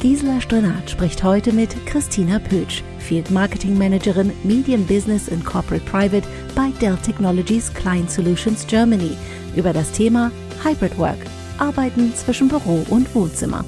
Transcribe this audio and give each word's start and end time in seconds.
Gisela 0.00 0.40
Strenat 0.40 0.88
spricht 0.88 1.22
heute 1.22 1.52
mit 1.52 1.76
Christina 1.84 2.38
Pötsch, 2.38 2.82
Field 3.00 3.30
Marketing 3.30 3.76
Managerin 3.76 4.32
Medium 4.44 4.86
Business 4.86 5.30
and 5.30 5.44
Corporate 5.44 5.84
Private 5.84 6.26
bei 6.56 6.70
Dell 6.80 6.96
Technologies 7.02 7.70
Client 7.74 8.10
Solutions 8.10 8.66
Germany 8.66 9.14
über 9.56 9.74
das 9.74 9.92
Thema 9.92 10.32
Hybrid 10.64 10.96
Work, 10.98 11.18
Arbeiten 11.58 12.14
zwischen 12.14 12.48
Büro 12.48 12.82
und 12.88 13.14
Wohnzimmer. 13.14 13.62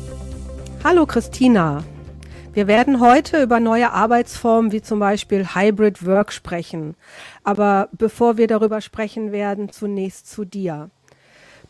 Hallo 0.82 1.04
Christina. 1.04 1.84
Wir 2.54 2.66
werden 2.66 3.00
heute 3.00 3.42
über 3.42 3.60
neue 3.60 3.92
Arbeitsformen 3.92 4.72
wie 4.72 4.80
zum 4.80 5.00
Beispiel 5.00 5.44
Hybrid 5.54 6.06
Work 6.06 6.32
sprechen. 6.32 6.96
Aber 7.44 7.90
bevor 7.92 8.38
wir 8.38 8.46
darüber 8.46 8.80
sprechen 8.80 9.32
werden, 9.32 9.70
zunächst 9.70 10.30
zu 10.30 10.46
dir. 10.46 10.88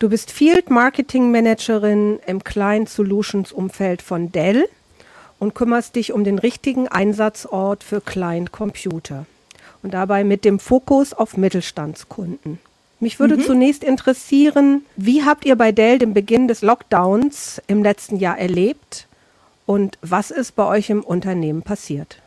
Du 0.03 0.09
bist 0.09 0.33
Field 0.33 0.69
Marketing 0.69 1.31
Managerin 1.31 2.19
im 2.27 2.43
Client 2.43 2.89
Solutions 2.89 3.53
Umfeld 3.53 4.03
von 4.03 4.33
Dell 4.33 4.69
und 5.39 5.55
kümmerst 5.55 5.95
dich 5.95 6.13
um 6.13 6.25
den 6.25 6.41
richtigen 6.41 6.89
Einsatzort 6.89 7.85
für 7.85 8.01
Client 8.01 8.51
Computer 8.51 9.27
und 9.81 9.95
dabei 9.95 10.25
mit 10.25 10.45
dem 10.45 10.59
Fokus 10.59 11.13
auf 11.13 11.37
Mittelstandskunden. 11.37 12.59
Mich 12.99 13.21
würde 13.21 13.37
mhm. 13.37 13.43
zunächst 13.43 13.85
interessieren, 13.85 14.85
wie 14.97 15.23
habt 15.23 15.45
ihr 15.45 15.55
bei 15.55 15.71
Dell 15.71 16.01
den 16.01 16.15
Beginn 16.15 16.49
des 16.49 16.63
Lockdowns 16.63 17.63
im 17.69 17.85
letzten 17.85 18.17
Jahr 18.17 18.37
erlebt 18.37 19.07
und 19.67 19.99
was 20.03 20.33
ist 20.33 20.57
bei 20.57 20.67
euch 20.67 20.91
im 20.91 21.05
Unternehmen 21.05 21.63
passiert? 21.63 22.22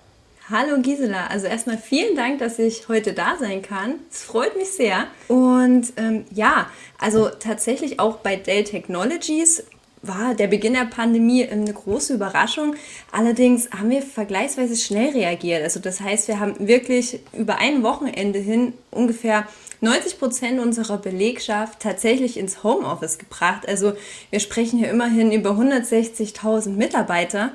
Hallo 0.48 0.80
Gisela, 0.80 1.26
also 1.26 1.48
erstmal 1.48 1.80
vielen 1.80 2.16
Dank, 2.16 2.38
dass 2.38 2.60
ich 2.60 2.88
heute 2.88 3.14
da 3.14 3.36
sein 3.40 3.64
kann. 3.64 3.96
Es 4.12 4.22
freut 4.22 4.56
mich 4.56 4.70
sehr. 4.70 5.08
Und 5.28 5.94
ähm, 5.98 6.26
ja, 6.32 6.70
also 7.00 7.30
tatsächlich 7.30 8.00
auch 8.00 8.18
bei 8.18 8.36
Dell 8.36 8.64
Technologies 8.64 9.64
war 10.04 10.36
der 10.36 10.46
Beginn 10.46 10.74
der 10.74 10.86
Pandemie 10.86 11.48
eine 11.48 11.74
große 11.74 12.14
Überraschung. 12.14 12.76
Allerdings 13.12 13.72
haben 13.72 13.90
wir 13.90 14.04
vergleichsweise 14.04 14.76
schnell 14.76 15.14
reagiert. 15.14 15.64
Also 15.64 15.80
das 15.80 16.00
heißt, 16.00 16.28
wir 16.28 16.40
haben 16.40 16.68
wirklich 16.68 17.22
über 17.34 17.58
ein 17.58 17.82
Wochenende 17.82 18.38
hin 18.38 18.74
ungefähr 18.92 19.48
90 19.82 20.20
Prozent 20.20 20.59
unserer 20.59 21.00
Belegschaft 21.00 21.80
tatsächlich 21.80 22.38
ins 22.38 22.64
Homeoffice 22.64 23.18
gebracht. 23.18 23.68
Also 23.68 23.94
wir 24.30 24.40
sprechen 24.40 24.78
hier 24.78 24.92
immerhin 24.92 25.32
über 25.32 25.52
160.000 25.52 26.70
Mitarbeiter. 26.70 27.52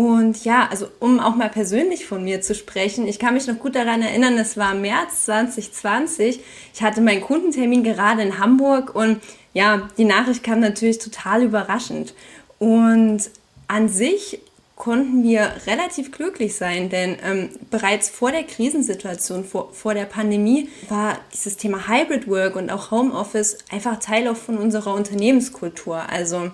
Und 0.00 0.46
ja, 0.46 0.66
also 0.70 0.88
um 0.98 1.20
auch 1.20 1.36
mal 1.36 1.50
persönlich 1.50 2.06
von 2.06 2.24
mir 2.24 2.40
zu 2.40 2.54
sprechen, 2.54 3.06
ich 3.06 3.18
kann 3.18 3.34
mich 3.34 3.46
noch 3.46 3.58
gut 3.58 3.74
daran 3.74 4.00
erinnern, 4.00 4.38
es 4.38 4.56
war 4.56 4.72
März 4.72 5.26
2020. 5.26 6.40
Ich 6.72 6.82
hatte 6.82 7.02
meinen 7.02 7.20
Kundentermin 7.20 7.84
gerade 7.84 8.22
in 8.22 8.38
Hamburg 8.38 8.94
und 8.94 9.20
ja, 9.52 9.90
die 9.98 10.06
Nachricht 10.06 10.42
kam 10.42 10.60
natürlich 10.60 11.00
total 11.00 11.42
überraschend. 11.42 12.14
Und 12.58 13.30
an 13.68 13.90
sich 13.90 14.40
konnten 14.74 15.22
wir 15.22 15.52
relativ 15.66 16.12
glücklich 16.12 16.56
sein, 16.56 16.88
denn 16.88 17.18
ähm, 17.22 17.50
bereits 17.70 18.08
vor 18.08 18.32
der 18.32 18.44
Krisensituation, 18.44 19.44
vor, 19.44 19.74
vor 19.74 19.92
der 19.92 20.06
Pandemie, 20.06 20.70
war 20.88 21.18
dieses 21.34 21.58
Thema 21.58 21.88
Hybrid 21.88 22.26
Work 22.26 22.56
und 22.56 22.70
auch 22.70 22.90
Homeoffice 22.90 23.58
einfach 23.70 23.98
Teil 23.98 24.28
auch 24.28 24.36
von 24.36 24.56
unserer 24.56 24.94
Unternehmenskultur. 24.94 26.08
Also 26.08 26.52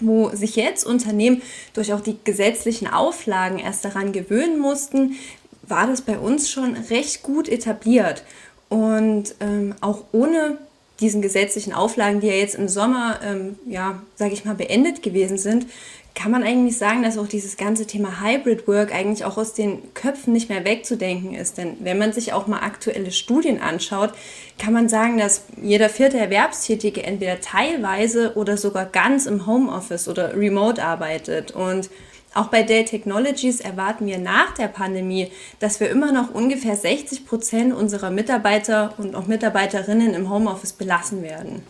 wo 0.00 0.30
sich 0.30 0.56
jetzt 0.56 0.84
Unternehmen 0.84 1.42
durch 1.74 1.92
auch 1.92 2.00
die 2.00 2.16
gesetzlichen 2.24 2.88
Auflagen 2.88 3.58
erst 3.58 3.84
daran 3.84 4.12
gewöhnen 4.12 4.58
mussten, 4.58 5.16
war 5.62 5.86
das 5.86 6.02
bei 6.02 6.18
uns 6.18 6.50
schon 6.50 6.74
recht 6.74 7.22
gut 7.22 7.48
etabliert. 7.48 8.24
Und 8.68 9.34
ähm, 9.40 9.74
auch 9.80 10.04
ohne 10.12 10.58
diesen 11.00 11.20
gesetzlichen 11.20 11.72
Auflagen, 11.72 12.20
die 12.20 12.28
ja 12.28 12.34
jetzt 12.34 12.54
im 12.54 12.68
Sommer, 12.68 13.20
ähm, 13.22 13.58
ja, 13.66 14.02
sage 14.14 14.32
ich 14.32 14.44
mal, 14.44 14.54
beendet 14.54 15.02
gewesen 15.02 15.36
sind, 15.36 15.66
kann 16.14 16.30
man 16.30 16.42
eigentlich 16.42 16.76
sagen, 16.76 17.02
dass 17.02 17.16
auch 17.16 17.26
dieses 17.26 17.56
ganze 17.56 17.86
Thema 17.86 18.20
Hybrid 18.20 18.68
Work 18.68 18.94
eigentlich 18.94 19.24
auch 19.24 19.38
aus 19.38 19.54
den 19.54 19.94
Köpfen 19.94 20.32
nicht 20.32 20.48
mehr 20.48 20.64
wegzudenken 20.64 21.34
ist. 21.34 21.58
Denn 21.58 21.76
wenn 21.80 21.98
man 21.98 22.12
sich 22.12 22.32
auch 22.32 22.46
mal 22.46 22.60
aktuelle 22.60 23.10
Studien 23.10 23.60
anschaut, 23.60 24.12
kann 24.58 24.72
man 24.72 24.88
sagen, 24.88 25.16
dass 25.18 25.44
jeder 25.60 25.88
vierte 25.88 26.18
Erwerbstätige 26.18 27.02
entweder 27.02 27.40
teilweise 27.40 28.34
oder 28.36 28.56
sogar 28.56 28.86
ganz 28.86 29.26
im 29.26 29.46
Homeoffice 29.46 30.08
oder 30.08 30.36
remote 30.36 30.82
arbeitet. 30.82 31.52
Und 31.52 31.88
auch 32.34 32.46
bei 32.46 32.62
Dell 32.62 32.84
Technologies 32.84 33.60
erwarten 33.60 34.06
wir 34.06 34.18
nach 34.18 34.52
der 34.54 34.68
Pandemie, 34.68 35.30
dass 35.60 35.80
wir 35.80 35.90
immer 35.90 36.12
noch 36.12 36.34
ungefähr 36.34 36.76
60 36.76 37.26
Prozent 37.26 37.74
unserer 37.74 38.10
Mitarbeiter 38.10 38.94
und 38.98 39.14
auch 39.14 39.26
Mitarbeiterinnen 39.26 40.14
im 40.14 40.30
Homeoffice 40.30 40.72
belassen 40.72 41.22
werden. 41.22 41.62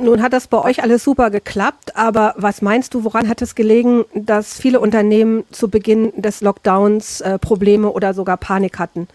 Nun 0.00 0.22
hat 0.22 0.32
das 0.32 0.46
bei 0.46 0.62
euch 0.62 0.82
alles 0.82 1.04
super 1.04 1.30
geklappt, 1.30 1.96
aber 1.96 2.34
was 2.38 2.62
meinst 2.62 2.94
du, 2.94 3.04
woran 3.04 3.28
hat 3.28 3.42
es 3.42 3.54
gelegen, 3.54 4.04
dass 4.14 4.58
viele 4.58 4.80
Unternehmen 4.80 5.44
zu 5.50 5.68
Beginn 5.68 6.12
des 6.16 6.40
Lockdowns 6.40 7.20
äh, 7.20 7.38
Probleme 7.38 7.90
oder 7.90 8.14
sogar 8.14 8.38
Panik 8.38 8.78
hatten? 8.78 9.06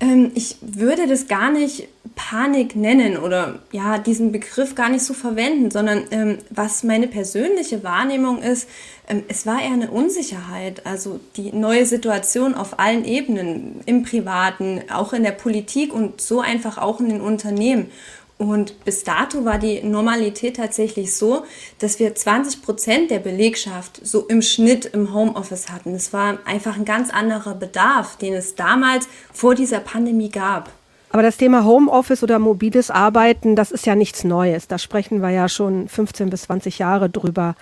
Ähm, 0.00 0.32
ich 0.34 0.56
würde 0.60 1.06
das 1.06 1.28
gar 1.28 1.50
nicht 1.50 1.88
Panik 2.16 2.74
nennen 2.74 3.16
oder 3.16 3.60
ja, 3.72 3.98
diesen 3.98 4.32
Begriff 4.32 4.74
gar 4.74 4.88
nicht 4.88 5.04
so 5.04 5.14
verwenden, 5.14 5.70
sondern 5.70 6.04
ähm, 6.10 6.38
was 6.50 6.82
meine 6.82 7.06
persönliche 7.06 7.84
Wahrnehmung 7.84 8.42
ist, 8.42 8.68
ähm, 9.08 9.22
es 9.28 9.46
war 9.46 9.62
eher 9.62 9.72
eine 9.72 9.90
Unsicherheit. 9.90 10.86
Also 10.86 11.20
die 11.36 11.52
neue 11.52 11.86
Situation 11.86 12.54
auf 12.54 12.78
allen 12.80 13.04
Ebenen, 13.04 13.80
im 13.86 14.02
Privaten, 14.02 14.82
auch 14.92 15.12
in 15.12 15.22
der 15.22 15.32
Politik 15.32 15.92
und 15.92 16.20
so 16.20 16.40
einfach 16.40 16.78
auch 16.78 17.00
in 17.00 17.08
den 17.08 17.20
Unternehmen. 17.20 17.90
Und 18.36 18.84
bis 18.84 19.04
dato 19.04 19.44
war 19.44 19.58
die 19.58 19.82
Normalität 19.82 20.56
tatsächlich 20.56 21.14
so, 21.14 21.44
dass 21.78 22.00
wir 22.00 22.14
20 22.14 22.62
Prozent 22.62 23.10
der 23.10 23.20
Belegschaft 23.20 24.00
so 24.04 24.26
im 24.26 24.42
Schnitt 24.42 24.86
im 24.86 25.14
Homeoffice 25.14 25.70
hatten. 25.70 25.94
Es 25.94 26.12
war 26.12 26.38
einfach 26.44 26.76
ein 26.76 26.84
ganz 26.84 27.10
anderer 27.10 27.54
Bedarf, 27.54 28.16
den 28.16 28.34
es 28.34 28.56
damals 28.56 29.08
vor 29.32 29.54
dieser 29.54 29.78
Pandemie 29.78 30.30
gab. 30.30 30.70
Aber 31.14 31.22
das 31.22 31.36
Thema 31.36 31.64
Homeoffice 31.64 32.24
oder 32.24 32.40
mobiles 32.40 32.90
Arbeiten, 32.90 33.54
das 33.54 33.70
ist 33.70 33.86
ja 33.86 33.94
nichts 33.94 34.24
Neues. 34.24 34.66
Da 34.66 34.78
sprechen 34.78 35.22
wir 35.22 35.30
ja 35.30 35.48
schon 35.48 35.86
15 35.86 36.28
bis 36.28 36.42
20 36.42 36.80
Jahre 36.80 37.08
drüber. 37.08 37.54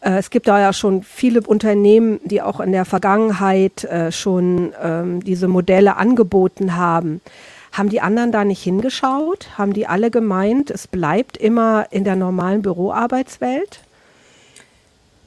Äh, 0.00 0.16
es 0.16 0.30
gibt 0.30 0.48
da 0.48 0.58
ja 0.58 0.72
schon 0.72 1.02
viele 1.02 1.42
Unternehmen, 1.42 2.18
die 2.24 2.40
auch 2.40 2.60
in 2.60 2.72
der 2.72 2.86
Vergangenheit 2.86 3.84
äh, 3.84 4.10
schon 4.10 4.72
ähm, 4.82 5.22
diese 5.22 5.48
Modelle 5.48 5.96
angeboten 5.96 6.76
haben. 6.76 7.20
Haben 7.74 7.88
die 7.88 8.00
anderen 8.00 8.30
da 8.30 8.44
nicht 8.44 8.62
hingeschaut? 8.62 9.58
Haben 9.58 9.72
die 9.72 9.88
alle 9.88 10.12
gemeint, 10.12 10.70
es 10.70 10.86
bleibt 10.86 11.36
immer 11.36 11.88
in 11.90 12.04
der 12.04 12.14
normalen 12.14 12.62
Büroarbeitswelt? 12.62 13.80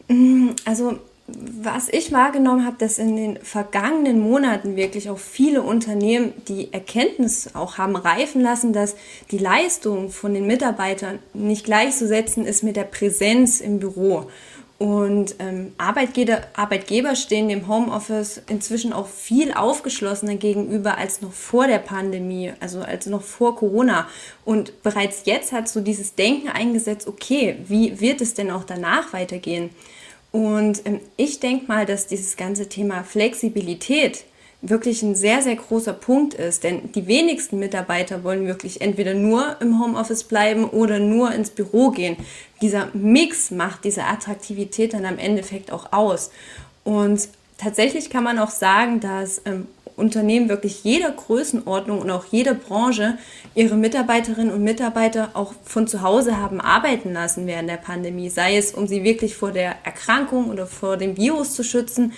Mm, 0.07 0.51
also 0.63 0.97
was 1.27 1.89
ich 1.89 2.13
wahrgenommen 2.13 2.65
habe, 2.65 2.77
dass 2.79 2.99
in 2.99 3.17
den 3.17 3.37
vergangenen 3.43 4.21
Monaten 4.21 4.77
wirklich 4.77 5.09
auch 5.09 5.17
viele 5.17 5.61
Unternehmen 5.61 6.31
die 6.47 6.71
Erkenntnis 6.71 7.53
auch 7.53 7.77
haben 7.77 7.97
reifen 7.97 8.41
lassen, 8.41 8.71
dass 8.71 8.95
die 9.31 9.37
Leistung 9.37 10.09
von 10.09 10.33
den 10.33 10.47
Mitarbeitern 10.47 11.19
nicht 11.33 11.65
gleichzusetzen 11.65 12.45
ist 12.45 12.63
mit 12.63 12.77
der 12.77 12.85
Präsenz 12.85 13.59
im 13.59 13.79
Büro. 13.79 14.29
Und 14.79 15.35
ähm, 15.39 15.73
Arbeitgeber, 15.79 16.41
Arbeitgeber 16.53 17.15
stehen 17.15 17.49
dem 17.49 17.67
Homeoffice 17.67 18.41
inzwischen 18.47 18.93
auch 18.93 19.07
viel 19.07 19.51
aufgeschlossener 19.53 20.35
gegenüber 20.35 20.99
als 20.99 21.21
noch 21.21 21.33
vor 21.33 21.65
der 21.65 21.79
Pandemie, 21.79 22.53
also 22.59 22.81
als 22.81 23.07
noch 23.07 23.23
vor 23.23 23.55
Corona. 23.55 24.07
Und 24.45 24.83
bereits 24.83 25.23
jetzt 25.25 25.51
hat 25.51 25.67
so 25.67 25.81
dieses 25.81 26.13
Denken 26.13 26.49
eingesetzt, 26.49 27.07
okay, 27.07 27.57
wie 27.67 27.99
wird 27.99 28.21
es 28.21 28.35
denn 28.35 28.51
auch 28.51 28.65
danach 28.65 29.13
weitergehen? 29.13 29.71
Und 30.31 30.85
ähm, 30.85 30.99
ich 31.15 31.39
denke 31.39 31.65
mal, 31.65 31.87
dass 31.87 32.05
dieses 32.05 32.37
ganze 32.37 32.69
Thema 32.69 33.03
Flexibilität 33.03 34.25
wirklich 34.61 35.03
ein 35.03 35.15
sehr, 35.15 35.41
sehr 35.41 35.55
großer 35.55 35.93
Punkt 35.93 36.33
ist. 36.33 36.63
Denn 36.63 36.91
die 36.93 37.07
wenigsten 37.07 37.59
Mitarbeiter 37.59 38.23
wollen 38.23 38.47
wirklich 38.47 38.81
entweder 38.81 39.13
nur 39.13 39.57
im 39.61 39.79
Homeoffice 39.79 40.23
bleiben 40.23 40.65
oder 40.65 40.99
nur 40.99 41.31
ins 41.31 41.51
Büro 41.51 41.91
gehen. 41.91 42.17
Dieser 42.61 42.87
Mix 42.93 43.51
macht 43.51 43.83
diese 43.83 44.05
Attraktivität 44.05 44.93
dann 44.93 45.05
am 45.05 45.19
Endeffekt 45.19 45.71
auch 45.71 45.93
aus. 45.93 46.31
Und 46.83 47.29
tatsächlich 47.57 48.09
kann 48.09 48.23
man 48.23 48.39
auch 48.39 48.49
sagen, 48.49 48.99
dass 48.99 49.41
ähm, 49.45 49.67
Unternehmen 49.97 50.47
wirklich 50.47 50.83
jeder 50.83 51.11
Größenordnung 51.11 51.99
und 51.99 52.11
auch 52.11 52.25
jeder 52.25 52.53
Branche 52.53 53.17
ihre 53.55 53.75
Mitarbeiterinnen 53.75 54.53
und 54.53 54.63
Mitarbeiter 54.63 55.31
auch 55.33 55.53
von 55.65 55.87
zu 55.87 56.03
Hause 56.03 56.37
haben 56.37 56.61
arbeiten 56.61 57.13
lassen 57.13 57.47
während 57.47 57.67
der 57.67 57.77
Pandemie, 57.77 58.29
sei 58.29 58.57
es 58.57 58.73
um 58.73 58.87
sie 58.87 59.03
wirklich 59.03 59.35
vor 59.35 59.51
der 59.51 59.75
Erkrankung 59.83 60.51
oder 60.51 60.67
vor 60.67 60.97
dem 60.97 61.17
Virus 61.17 61.55
zu 61.55 61.63
schützen 61.63 62.13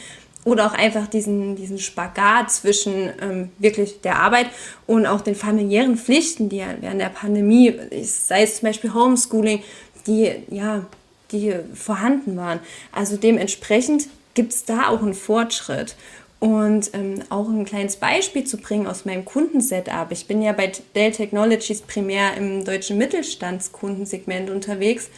oder 0.50 0.66
auch 0.68 0.74
einfach 0.74 1.08
diesen, 1.08 1.56
diesen 1.56 1.78
Spagat 1.78 2.52
zwischen 2.52 3.10
ähm, 3.22 3.50
wirklich 3.58 4.02
der 4.02 4.18
Arbeit 4.18 4.48
und 4.88 5.06
auch 5.06 5.22
den 5.22 5.36
familiären 5.36 5.98
Pflichten, 5.98 6.50
die 6.50 6.64
während 6.80 7.00
der 7.00 7.10
Pandemie, 7.10 7.74
sei 8.04 8.44
es 8.44 8.58
zum 8.58 8.68
Beispiel 8.68 8.94
Homeschooling, 8.94 9.64
die 10.08 10.32
ja, 10.50 10.86
die 11.32 11.54
vorhanden 11.74 12.36
waren. 12.38 12.60
Also 12.92 13.18
dementsprechend 13.18 14.08
gibt 14.34 14.54
es 14.54 14.66
da 14.66 14.90
auch 14.90 15.02
einen 15.02 15.14
Fortschritt. 15.14 15.96
Und 16.40 16.92
ähm, 16.94 17.16
auch 17.28 17.50
ein 17.50 17.66
kleines 17.66 17.98
Beispiel 17.98 18.46
zu 18.46 18.56
bringen 18.56 18.88
aus 18.88 19.04
meinem 19.04 19.26
Kundensetup. 19.26 20.08
Ich 20.12 20.26
bin 20.26 20.42
ja 20.42 20.54
bei 20.54 20.72
Dell 20.96 21.12
Technologies 21.12 21.82
primär 21.82 22.38
im 22.38 22.64
deutschen 22.64 22.98
Mittelstandskundensegment 22.98 24.50
unterwegs. 24.50 25.10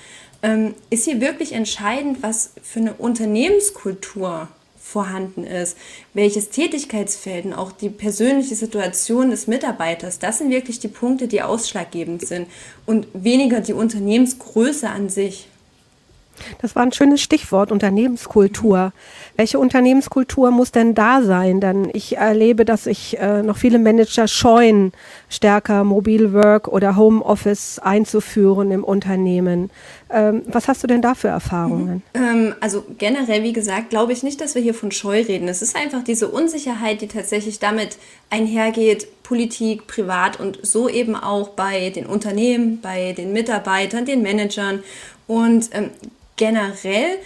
Ähm, 0.41 0.73
ist 0.89 1.05
hier 1.05 1.21
wirklich 1.21 1.51
entscheidend, 1.53 2.23
was 2.23 2.53
für 2.63 2.79
eine 2.79 2.93
Unternehmenskultur 2.93 4.47
vorhanden 4.91 5.43
ist, 5.43 5.77
welches 6.13 6.49
Tätigkeitsfeld 6.49 7.45
und 7.45 7.53
auch 7.53 7.71
die 7.71 7.89
persönliche 7.89 8.55
Situation 8.55 9.29
des 9.29 9.47
Mitarbeiters, 9.47 10.19
das 10.19 10.39
sind 10.39 10.49
wirklich 10.49 10.79
die 10.79 10.87
Punkte, 10.87 11.27
die 11.27 11.41
ausschlaggebend 11.41 12.27
sind 12.27 12.47
und 12.85 13.07
weniger 13.13 13.61
die 13.61 13.73
Unternehmensgröße 13.73 14.89
an 14.89 15.09
sich. 15.09 15.47
Das 16.61 16.75
war 16.75 16.83
ein 16.83 16.91
schönes 16.91 17.21
Stichwort, 17.21 17.71
Unternehmenskultur. 17.71 18.93
Welche 19.35 19.59
Unternehmenskultur 19.59 20.51
muss 20.51 20.71
denn 20.71 20.93
da 20.93 21.21
sein? 21.21 21.59
Denn 21.61 21.89
ich 21.93 22.17
erlebe, 22.17 22.65
dass 22.65 22.85
sich 22.85 23.17
äh, 23.19 23.43
noch 23.43 23.57
viele 23.57 23.79
Manager 23.79 24.27
scheuen, 24.27 24.91
stärker 25.29 25.83
Mobile 25.83 26.33
Work 26.33 26.67
oder 26.67 26.95
Homeoffice 26.95 27.79
einzuführen 27.79 28.71
im 28.71 28.83
Unternehmen. 28.83 29.69
Ähm, 30.09 30.43
was 30.47 30.67
hast 30.67 30.83
du 30.83 30.87
denn 30.87 31.01
da 31.01 31.15
für 31.15 31.29
Erfahrungen? 31.29 32.03
Mhm. 32.13 32.21
Ähm, 32.21 32.55
also 32.59 32.83
generell, 32.97 33.43
wie 33.43 33.53
gesagt, 33.53 33.89
glaube 33.89 34.13
ich 34.13 34.23
nicht, 34.23 34.41
dass 34.41 34.55
wir 34.55 34.61
hier 34.61 34.73
von 34.73 34.91
Scheu 34.91 35.21
reden. 35.21 35.47
Es 35.47 35.61
ist 35.61 35.75
einfach 35.75 36.03
diese 36.03 36.27
Unsicherheit, 36.27 37.01
die 37.01 37.07
tatsächlich 37.07 37.59
damit 37.59 37.97
einhergeht, 38.29 39.07
Politik, 39.23 39.87
privat 39.87 40.39
und 40.39 40.59
so 40.63 40.89
eben 40.89 41.15
auch 41.15 41.49
bei 41.49 41.89
den 41.89 42.05
Unternehmen, 42.05 42.81
bei 42.81 43.13
den 43.13 43.31
Mitarbeitern, 43.31 44.05
den 44.05 44.21
Managern. 44.21 44.83
Und 45.27 45.69
ähm, 45.71 45.91
generell 46.41 47.19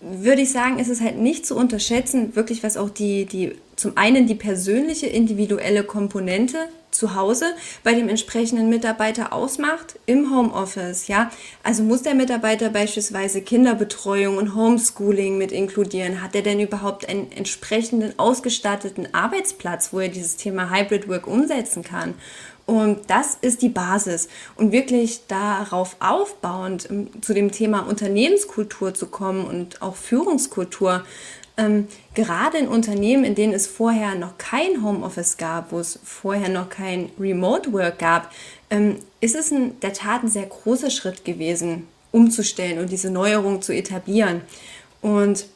würde 0.00 0.42
ich 0.42 0.50
sagen, 0.50 0.80
ist 0.80 0.88
es 0.88 1.00
halt 1.00 1.18
nicht 1.18 1.46
zu 1.46 1.56
unterschätzen, 1.56 2.34
wirklich 2.34 2.64
was 2.64 2.76
auch 2.76 2.90
die, 2.90 3.24
die 3.24 3.52
zum 3.76 3.96
einen 3.96 4.26
die 4.26 4.34
persönliche, 4.34 5.06
individuelle 5.06 5.84
Komponente 5.84 6.58
zu 6.90 7.14
Hause 7.14 7.46
bei 7.84 7.94
dem 7.94 8.08
entsprechenden 8.08 8.68
Mitarbeiter 8.68 9.32
ausmacht 9.32 9.98
im 10.06 10.34
Homeoffice, 10.34 11.06
ja. 11.06 11.30
Also 11.62 11.84
muss 11.84 12.02
der 12.02 12.14
Mitarbeiter 12.14 12.70
beispielsweise 12.70 13.40
Kinderbetreuung 13.40 14.36
und 14.36 14.54
Homeschooling 14.54 15.38
mit 15.38 15.52
inkludieren? 15.52 16.22
Hat 16.22 16.34
er 16.34 16.42
denn 16.42 16.58
überhaupt 16.58 17.08
einen 17.08 17.30
entsprechenden 17.30 18.18
ausgestatteten 18.18 19.14
Arbeitsplatz, 19.14 19.92
wo 19.92 20.00
er 20.00 20.08
dieses 20.08 20.36
Thema 20.36 20.70
Hybrid 20.74 21.08
Work 21.08 21.28
umsetzen 21.28 21.84
kann? 21.84 22.14
Und 22.66 23.08
das 23.08 23.38
ist 23.40 23.62
die 23.62 23.68
Basis. 23.68 24.28
Und 24.56 24.72
wirklich 24.72 25.26
darauf 25.28 25.96
aufbauend 26.00 26.90
ähm, 26.90 27.08
zu 27.22 27.32
dem 27.32 27.52
Thema 27.52 27.80
Unternehmenskultur 27.88 28.92
zu 28.92 29.06
kommen 29.06 29.46
und 29.46 29.80
auch 29.82 29.94
Führungskultur. 29.94 31.04
Ähm, 31.56 31.86
gerade 32.14 32.58
in 32.58 32.68
Unternehmen, 32.68 33.24
in 33.24 33.34
denen 33.34 33.54
es 33.54 33.66
vorher 33.66 34.14
noch 34.14 34.36
kein 34.36 34.82
Homeoffice 34.82 35.36
gab, 35.38 35.72
wo 35.72 35.78
es 35.78 35.98
vorher 36.04 36.50
noch 36.50 36.68
kein 36.68 37.10
Remote 37.18 37.72
Work 37.72 38.00
gab, 38.00 38.32
ähm, 38.68 38.96
ist 39.20 39.36
es 39.36 39.52
in 39.52 39.78
der 39.80 39.92
Tat 39.92 40.24
ein 40.24 40.28
sehr 40.28 40.46
großer 40.46 40.90
Schritt 40.90 41.24
gewesen, 41.24 41.86
umzustellen 42.12 42.78
und 42.78 42.90
diese 42.90 43.10
Neuerung 43.10 43.62
zu 43.62 43.72
etablieren. 43.72 44.42
Und 45.00 45.46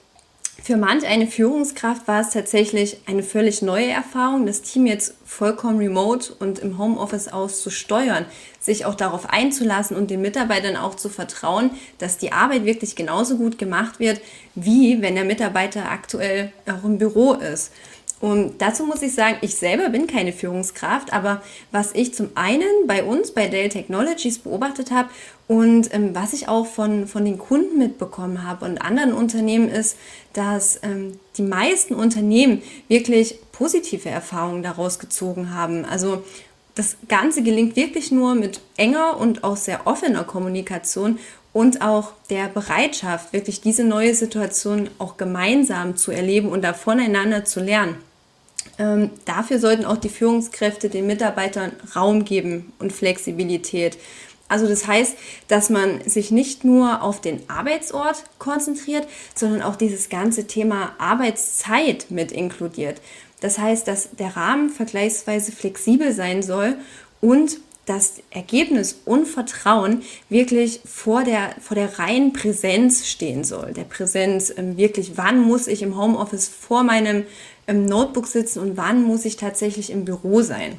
für 0.62 0.77
manch 0.77 1.07
eine 1.07 1.27
Führungskraft 1.27 2.07
war 2.07 2.21
es 2.21 2.31
tatsächlich 2.31 2.99
eine 3.07 3.23
völlig 3.23 3.62
neue 3.62 3.89
Erfahrung, 3.89 4.47
das 4.47 4.62
Team 4.62 4.87
jetzt 4.87 5.15
vollkommen 5.25 5.79
remote 5.79 6.33
und 6.39 6.59
im 6.59 6.79
Homeoffice 6.79 7.29
aus 7.29 7.62
zu 7.62 7.71
steuern, 7.71 8.27
sich 8.59 8.85
auch 8.85 8.95
darauf 8.95 9.31
einzulassen 9.31 9.97
und 9.97 10.11
den 10.11 10.21
Mitarbeitern 10.21 10.77
auch 10.77 10.95
zu 10.95 11.09
vertrauen, 11.09 11.71
dass 11.99 12.19
die 12.19 12.33
Arbeit 12.33 12.65
wirklich 12.65 12.95
genauso 12.95 13.37
gut 13.37 13.59
gemacht 13.59 14.01
wird, 14.01 14.21
wie 14.55 15.01
wenn 15.01 15.15
der 15.15 15.25
Mitarbeiter 15.25 15.91
aktuell 15.91 16.53
auch 16.67 16.85
im 16.85 16.99
Büro 16.99 17.35
ist. 17.35 17.73
Und 18.21 18.61
dazu 18.61 18.85
muss 18.85 19.01
ich 19.01 19.15
sagen, 19.15 19.39
ich 19.41 19.55
selber 19.55 19.89
bin 19.89 20.06
keine 20.06 20.35
Führungskraft, 20.35 21.13
aber 21.15 21.43
was 21.73 21.95
ich 21.95 22.13
zum 22.13 22.29
einen 22.35 22.87
bei 22.87 23.03
uns, 23.03 23.33
bei 23.33 23.49
Dell 23.49 23.71
Technologies 23.71 24.41
beobachtet 24.41 24.91
habe 24.91 25.09
und 25.50 25.93
ähm, 25.93 26.14
was 26.14 26.32
ich 26.32 26.47
auch 26.47 26.64
von, 26.64 27.08
von 27.08 27.25
den 27.25 27.37
Kunden 27.37 27.76
mitbekommen 27.76 28.47
habe 28.47 28.64
und 28.67 28.81
anderen 28.81 29.12
Unternehmen 29.12 29.69
ist, 29.69 29.97
dass 30.32 30.79
ähm, 30.85 31.19
die 31.38 31.43
meisten 31.43 31.97
Unternehmen 31.97 32.62
wirklich 32.87 33.37
positive 33.50 34.08
Erfahrungen 34.08 34.62
daraus 34.62 35.00
gezogen 35.00 35.52
haben. 35.52 35.85
Also 35.85 36.23
das 36.76 36.99
Ganze 37.08 37.43
gelingt 37.43 37.75
wirklich 37.75 38.12
nur 38.12 38.37
mit 38.37 38.61
enger 38.76 39.17
und 39.19 39.43
auch 39.43 39.56
sehr 39.56 39.88
offener 39.88 40.23
Kommunikation 40.23 41.19
und 41.53 41.82
auch 41.82 42.12
der 42.31 42.46
Bereitschaft, 42.46 43.32
wirklich 43.32 43.61
diese 43.61 43.82
neue 43.82 44.14
Situation 44.14 44.88
auch 44.99 45.17
gemeinsam 45.17 45.96
zu 45.96 46.12
erleben 46.12 46.50
und 46.50 46.62
da 46.62 46.75
voneinander 46.75 47.44
zu 47.44 47.58
lernen. 47.58 47.96
Ähm, 48.79 49.11
dafür 49.25 49.58
sollten 49.58 49.85
auch 49.85 49.96
die 49.96 50.11
Führungskräfte 50.11 50.91
den 50.91 51.08
Mitarbeitern 51.08 51.73
Raum 51.96 52.25
geben 52.25 52.73
und 52.79 52.93
Flexibilität. 52.93 53.99
Also 54.50 54.67
das 54.67 54.87
heißt, 54.87 55.17
dass 55.49 55.70
man 55.70 56.02
sich 56.06 56.32
nicht 56.32 56.64
nur 56.64 57.02
auf 57.02 57.20
den 57.20 57.49
Arbeitsort 57.49 58.25
konzentriert, 58.38 59.06
sondern 59.35 59.62
auch 59.62 59.76
dieses 59.76 60.08
ganze 60.08 60.49
Thema 60.49 60.93
Arbeitszeit 60.99 62.06
mit 62.11 62.32
inkludiert. 62.32 63.00
Das 63.41 63.58
heißt, 63.58 63.87
dass 63.87 64.11
der 64.11 64.37
Rahmen 64.37 64.69
vergleichsweise 64.69 65.52
flexibel 65.52 66.12
sein 66.12 66.43
soll 66.43 66.76
und 67.20 67.58
das 67.87 68.23
Ergebnis 68.31 69.00
und 69.05 69.26
Vertrauen 69.26 70.02
wirklich 70.29 70.81
vor 70.85 71.23
der, 71.23 71.55
vor 71.61 71.76
der 71.76 71.99
reinen 71.99 72.32
Präsenz 72.32 73.06
stehen 73.06 73.44
soll. 73.44 73.73
Der 73.73 73.85
Präsenz 73.85 74.53
ähm, 74.56 74.76
wirklich, 74.76 75.12
wann 75.17 75.41
muss 75.41 75.69
ich 75.69 75.82
im 75.82 75.96
Homeoffice 75.96 76.49
vor 76.49 76.82
meinem 76.82 77.25
im 77.67 77.85
Notebook 77.87 78.26
sitzen 78.26 78.58
und 78.58 78.76
wann 78.76 79.05
muss 79.05 79.25
ich 79.25 79.37
tatsächlich 79.37 79.91
im 79.91 80.05
Büro 80.05 80.43
sein. 80.43 80.76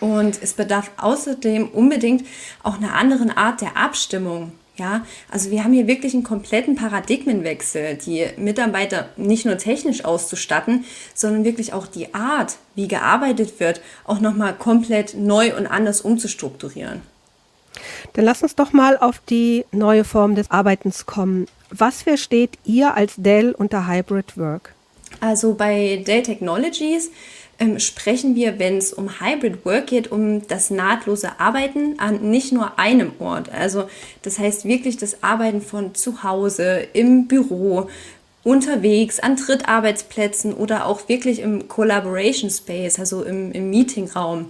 Und 0.00 0.42
es 0.42 0.54
bedarf 0.54 0.90
außerdem 0.96 1.68
unbedingt 1.68 2.24
auch 2.62 2.78
einer 2.78 2.94
anderen 2.94 3.30
Art 3.30 3.60
der 3.60 3.76
Abstimmung. 3.76 4.52
Ja, 4.76 5.04
also 5.28 5.50
wir 5.50 5.64
haben 5.64 5.72
hier 5.72 5.88
wirklich 5.88 6.14
einen 6.14 6.22
kompletten 6.22 6.76
Paradigmenwechsel, 6.76 7.96
die 7.96 8.26
Mitarbeiter 8.36 9.08
nicht 9.16 9.44
nur 9.44 9.58
technisch 9.58 10.04
auszustatten, 10.04 10.84
sondern 11.14 11.44
wirklich 11.44 11.72
auch 11.72 11.88
die 11.88 12.14
Art, 12.14 12.58
wie 12.76 12.86
gearbeitet 12.86 13.58
wird, 13.58 13.80
auch 14.04 14.20
nochmal 14.20 14.54
komplett 14.54 15.14
neu 15.14 15.56
und 15.56 15.66
anders 15.66 16.00
umzustrukturieren. 16.00 17.02
Dann 18.12 18.24
lass 18.24 18.42
uns 18.44 18.54
doch 18.54 18.72
mal 18.72 18.96
auf 18.96 19.20
die 19.28 19.64
neue 19.72 20.04
Form 20.04 20.36
des 20.36 20.48
Arbeitens 20.50 21.06
kommen. 21.06 21.46
Was 21.70 22.02
versteht 22.02 22.58
ihr 22.64 22.94
als 22.94 23.14
Dell 23.16 23.52
unter 23.52 23.88
Hybrid 23.88 24.36
Work? 24.36 24.74
Also 25.20 25.54
bei 25.54 26.02
Dell 26.06 26.22
Technologies 26.22 27.10
ähm, 27.58 27.78
sprechen 27.80 28.36
wir, 28.36 28.58
wenn 28.58 28.78
es 28.78 28.92
um 28.92 29.20
Hybrid 29.20 29.64
Work 29.64 29.88
geht, 29.88 30.12
um 30.12 30.46
das 30.46 30.70
nahtlose 30.70 31.40
Arbeiten 31.40 31.98
an 31.98 32.30
nicht 32.30 32.52
nur 32.52 32.78
einem 32.78 33.12
Ort. 33.18 33.50
Also 33.50 33.88
das 34.22 34.38
heißt 34.38 34.64
wirklich 34.64 34.96
das 34.96 35.22
Arbeiten 35.22 35.60
von 35.60 35.94
zu 35.94 36.22
Hause, 36.22 36.86
im 36.92 37.26
Büro, 37.26 37.88
unterwegs, 38.44 39.18
an 39.20 39.36
Drittarbeitsplätzen 39.36 40.54
oder 40.54 40.86
auch 40.86 41.08
wirklich 41.08 41.40
im 41.40 41.68
Collaboration 41.68 42.50
Space, 42.50 42.98
also 42.98 43.22
im, 43.24 43.52
im 43.52 43.70
Meetingraum. 43.70 44.46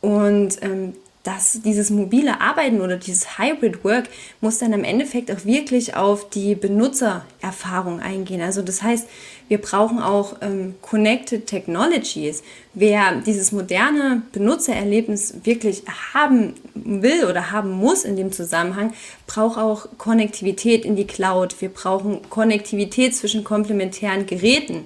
Und 0.00 0.62
ähm, 0.62 0.94
dass 1.24 1.62
dieses 1.62 1.88
mobile 1.90 2.40
Arbeiten 2.40 2.82
oder 2.82 2.98
dieses 2.98 3.38
Hybrid 3.38 3.82
Work 3.82 4.10
muss 4.42 4.58
dann 4.58 4.74
im 4.74 4.84
Endeffekt 4.84 5.30
auch 5.32 5.44
wirklich 5.44 5.96
auf 5.96 6.28
die 6.28 6.54
Benutzererfahrung 6.54 8.00
eingehen. 8.00 8.42
Also 8.42 8.60
das 8.60 8.82
heißt, 8.82 9.08
wir 9.48 9.58
brauchen 9.58 10.00
auch 10.00 10.36
ähm, 10.40 10.74
Connected 10.80 11.46
Technologies. 11.46 12.42
Wer 12.72 13.16
dieses 13.16 13.52
moderne 13.52 14.22
Benutzererlebnis 14.32 15.34
wirklich 15.44 15.82
haben 16.14 16.54
will 16.74 17.24
oder 17.24 17.50
haben 17.50 17.70
muss 17.70 18.04
in 18.04 18.16
dem 18.16 18.32
Zusammenhang, 18.32 18.94
braucht 19.26 19.58
auch 19.58 19.86
Konnektivität 19.98 20.84
in 20.84 20.96
die 20.96 21.06
Cloud. 21.06 21.60
Wir 21.60 21.68
brauchen 21.68 22.28
Konnektivität 22.30 23.14
zwischen 23.14 23.44
komplementären 23.44 24.26
Geräten. 24.26 24.84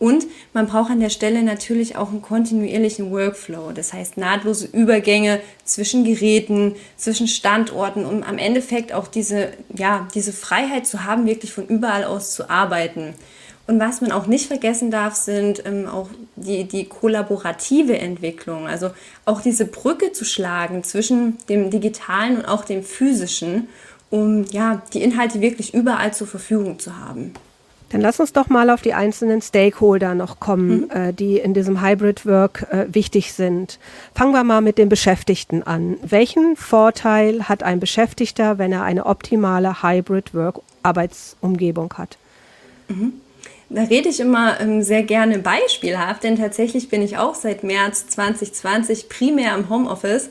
Und 0.00 0.26
man 0.54 0.66
braucht 0.66 0.90
an 0.90 1.00
der 1.00 1.10
Stelle 1.10 1.42
natürlich 1.42 1.94
auch 1.94 2.08
einen 2.08 2.22
kontinuierlichen 2.22 3.10
Workflow, 3.10 3.72
das 3.72 3.92
heißt 3.92 4.16
nahtlose 4.16 4.66
Übergänge 4.72 5.40
zwischen 5.64 6.04
Geräten, 6.04 6.74
zwischen 6.96 7.28
Standorten, 7.28 8.06
um 8.06 8.22
am 8.22 8.38
Endeffekt 8.38 8.94
auch 8.94 9.08
diese, 9.08 9.52
ja, 9.76 10.08
diese 10.14 10.32
Freiheit 10.32 10.86
zu 10.86 11.04
haben, 11.04 11.26
wirklich 11.26 11.52
von 11.52 11.66
überall 11.66 12.04
aus 12.04 12.32
zu 12.32 12.48
arbeiten. 12.48 13.14
Und 13.70 13.78
was 13.78 14.00
man 14.00 14.10
auch 14.10 14.26
nicht 14.26 14.48
vergessen 14.48 14.90
darf, 14.90 15.14
sind 15.14 15.64
ähm, 15.64 15.86
auch 15.86 16.08
die, 16.34 16.64
die 16.64 16.86
kollaborative 16.86 17.96
Entwicklung, 17.96 18.66
also 18.66 18.90
auch 19.26 19.40
diese 19.42 19.64
Brücke 19.64 20.10
zu 20.10 20.24
schlagen 20.24 20.82
zwischen 20.82 21.38
dem 21.48 21.70
digitalen 21.70 22.38
und 22.38 22.46
auch 22.46 22.64
dem 22.64 22.82
physischen, 22.82 23.68
um 24.10 24.44
ja, 24.50 24.82
die 24.92 25.00
Inhalte 25.04 25.40
wirklich 25.40 25.72
überall 25.72 26.12
zur 26.12 26.26
Verfügung 26.26 26.80
zu 26.80 26.96
haben. 26.98 27.32
Dann 27.90 28.00
lass 28.00 28.18
uns 28.18 28.32
doch 28.32 28.48
mal 28.48 28.70
auf 28.70 28.82
die 28.82 28.92
einzelnen 28.92 29.40
Stakeholder 29.40 30.16
noch 30.16 30.40
kommen, 30.40 30.80
mhm. 30.80 30.90
äh, 30.90 31.12
die 31.12 31.38
in 31.38 31.54
diesem 31.54 31.80
Hybrid 31.80 32.26
Work 32.26 32.66
äh, 32.72 32.86
wichtig 32.92 33.34
sind. 33.34 33.78
Fangen 34.16 34.32
wir 34.32 34.42
mal 34.42 34.62
mit 34.62 34.78
den 34.78 34.88
Beschäftigten 34.88 35.62
an. 35.62 35.96
Welchen 36.02 36.56
Vorteil 36.56 37.48
hat 37.48 37.62
ein 37.62 37.78
Beschäftigter, 37.78 38.58
wenn 38.58 38.72
er 38.72 38.82
eine 38.82 39.06
optimale 39.06 39.84
Hybrid 39.84 40.34
Work 40.34 40.60
Arbeitsumgebung 40.82 41.94
hat? 41.96 42.18
Mhm. 42.88 43.12
Da 43.72 43.84
rede 43.84 44.08
ich 44.08 44.18
immer 44.18 44.60
ähm, 44.60 44.82
sehr 44.82 45.04
gerne 45.04 45.38
beispielhaft, 45.38 46.24
denn 46.24 46.36
tatsächlich 46.36 46.88
bin 46.88 47.02
ich 47.02 47.18
auch 47.18 47.36
seit 47.36 47.62
März 47.62 48.08
2020 48.08 49.08
primär 49.08 49.54
im 49.54 49.70
Homeoffice 49.70 50.28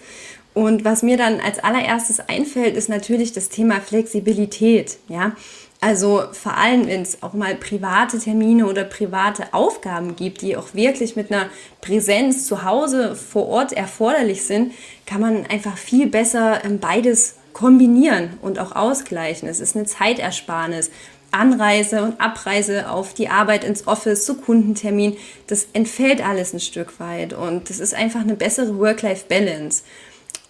und 0.53 0.84
was 0.84 1.03
mir 1.03 1.15
dann 1.15 1.39
als 1.39 1.60
allererstes 1.60 2.19
einfällt, 2.19 2.75
ist 2.75 2.89
natürlich 2.89 3.31
das 3.31 3.48
Thema 3.48 3.79
Flexibilität. 3.79 4.98
Ja, 5.08 5.31
also 5.79 6.24
vor 6.34 6.58
allem, 6.58 6.88
wenn 6.88 7.01
es 7.01 7.24
auch 7.24 7.31
mal 7.31 7.55
private 7.55 8.19
Termine 8.19 8.67
oder 8.67 8.84
private 8.84 9.53
Aufgaben 9.53 10.17
gibt, 10.17 10.41
die 10.41 10.58
auch 10.58 10.74
wirklich 10.74 11.15
mit 11.15 11.31
einer 11.31 11.46
Präsenz 11.79 12.46
zu 12.46 12.65
Hause 12.65 13.15
vor 13.15 13.48
Ort 13.48 13.72
erforderlich 13.72 14.43
sind, 14.43 14.74
kann 15.05 15.22
man 15.22 15.46
einfach 15.46 15.77
viel 15.77 16.08
besser 16.08 16.65
ähm, 16.65 16.79
beides 16.79 17.36
kombinieren 17.53 18.38
und 18.41 18.60
auch 18.60 18.75
ausgleichen. 18.75 19.48
Es 19.48 19.60
ist 19.60 19.75
eine 19.75 19.86
Zeitersparnis. 19.86 20.91
Anreise 21.31 22.03
und 22.03 22.19
Abreise 22.19 22.89
auf 22.89 23.13
die 23.13 23.29
Arbeit 23.29 23.63
ins 23.63 23.88
Office 23.88 24.25
zu 24.25 24.36
Kundentermin, 24.36 25.17
das 25.48 25.67
entfällt 25.74 26.25
alles 26.25 26.53
ein 26.53 26.59
Stück 26.59 27.00
weit 27.00 27.33
und 27.33 27.69
das 27.69 27.79
ist 27.79 27.93
einfach 27.93 28.21
eine 28.21 28.36
bessere 28.36 28.77
Work-Life-Balance. 28.77 29.83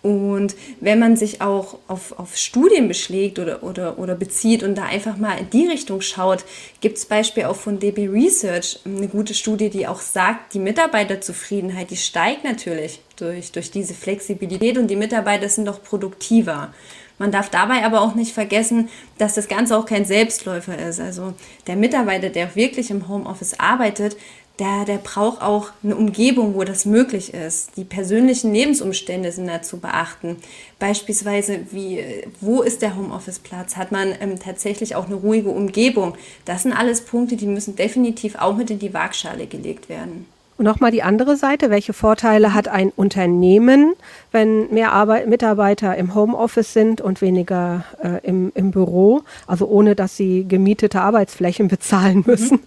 Und 0.01 0.55
wenn 0.79 0.98
man 0.98 1.17
sich 1.17 1.41
auch 1.41 1.77
auf, 1.88 2.17
auf 2.17 2.38
Studien 2.38 2.88
beschlägt 2.88 3.38
oder, 3.38 3.63
oder, 3.63 4.00
oder 4.00 4.15
bezieht 4.15 4.63
und 4.63 4.75
da 4.75 4.86
einfach 4.86 5.17
mal 5.17 5.38
in 5.38 5.50
die 5.50 5.67
Richtung 5.67 6.00
schaut, 6.00 6.45
gibt 6.79 6.98
es 6.98 7.05
Beispiel 7.05 7.43
auch 7.43 7.57
von 7.57 7.79
DB 7.79 8.07
Research 8.07 8.79
eine 8.86 9.09
gute 9.09 9.33
Studie, 9.33 9.69
die 9.69 9.88
auch 9.88 10.00
sagt, 10.00 10.53
die 10.53 10.59
Mitarbeiterzufriedenheit, 10.59 11.91
die 11.91 11.98
steigt 11.98 12.45
natürlich 12.45 13.01
durch, 13.17 13.51
durch 13.51 13.71
diese 13.71 13.93
Flexibilität 13.93 14.77
und 14.77 14.88
die 14.88 14.95
Mitarbeiter 14.95 15.50
sind 15.50 15.67
auch 15.67 15.83
produktiver. 15.83 16.74
Man 17.19 17.31
darf 17.31 17.49
dabei 17.49 17.85
aber 17.85 18.01
auch 18.01 18.15
nicht 18.15 18.33
vergessen, 18.33 18.89
dass 19.17 19.35
das 19.35 19.47
Ganze 19.47 19.77
auch 19.77 19.85
kein 19.85 20.05
Selbstläufer 20.05 20.77
ist. 20.79 20.99
Also 20.99 21.33
der 21.67 21.75
Mitarbeiter, 21.75 22.29
der 22.29 22.55
wirklich 22.55 22.89
im 22.89 23.07
Homeoffice 23.07 23.59
arbeitet, 23.59 24.17
der, 24.59 24.83
der 24.85 24.97
braucht 24.97 25.41
auch 25.41 25.69
eine 25.83 25.95
Umgebung, 25.95 26.55
wo 26.55 26.63
das 26.63 26.85
möglich 26.85 27.33
ist. 27.33 27.77
Die 27.77 27.85
persönlichen 27.85 28.53
Lebensumstände 28.53 29.31
sind 29.31 29.47
da 29.47 29.61
zu 29.61 29.79
beachten. 29.79 30.38
Beispielsweise, 30.79 31.61
wie, 31.71 32.03
wo 32.41 32.61
ist 32.61 32.81
der 32.81 32.95
Homeoffice-Platz? 32.95 33.77
Hat 33.77 33.91
man 33.91 34.13
ähm, 34.19 34.38
tatsächlich 34.38 34.95
auch 34.95 35.05
eine 35.05 35.15
ruhige 35.15 35.49
Umgebung? 35.49 36.15
Das 36.43 36.63
sind 36.63 36.73
alles 36.73 37.01
Punkte, 37.01 37.38
die 37.38 37.47
müssen 37.47 37.75
definitiv 37.77 38.35
auch 38.35 38.55
mit 38.55 38.69
in 38.69 38.79
die 38.79 38.93
Waagschale 38.93 39.47
gelegt 39.47 39.88
werden. 39.88 40.25
Und 40.60 40.66
nochmal 40.66 40.92
die 40.92 41.04
andere 41.04 41.38
Seite. 41.38 41.70
Welche 41.70 41.94
Vorteile 41.94 42.54
hat 42.54 42.68
ein 42.68 42.92
Unternehmen, 42.94 43.94
wenn 44.34 44.70
mehr 44.74 44.92
Arbeit, 44.92 45.30
Mitarbeiter 45.30 45.96
im 45.96 46.13
Homeoffice 46.13 46.74
sind 46.74 47.00
und 47.00 47.22
weniger 47.22 47.86
äh, 48.04 48.20
im, 48.28 48.51
im 48.56 48.72
Büro? 48.72 49.22
Also 49.48 49.68
ohne, 49.68 49.96
dass 49.96 50.18
sie 50.18 50.46
gemietete 50.46 51.00
Arbeitsflächen 51.00 51.68
bezahlen 51.70 52.25
müssen. 52.28 52.60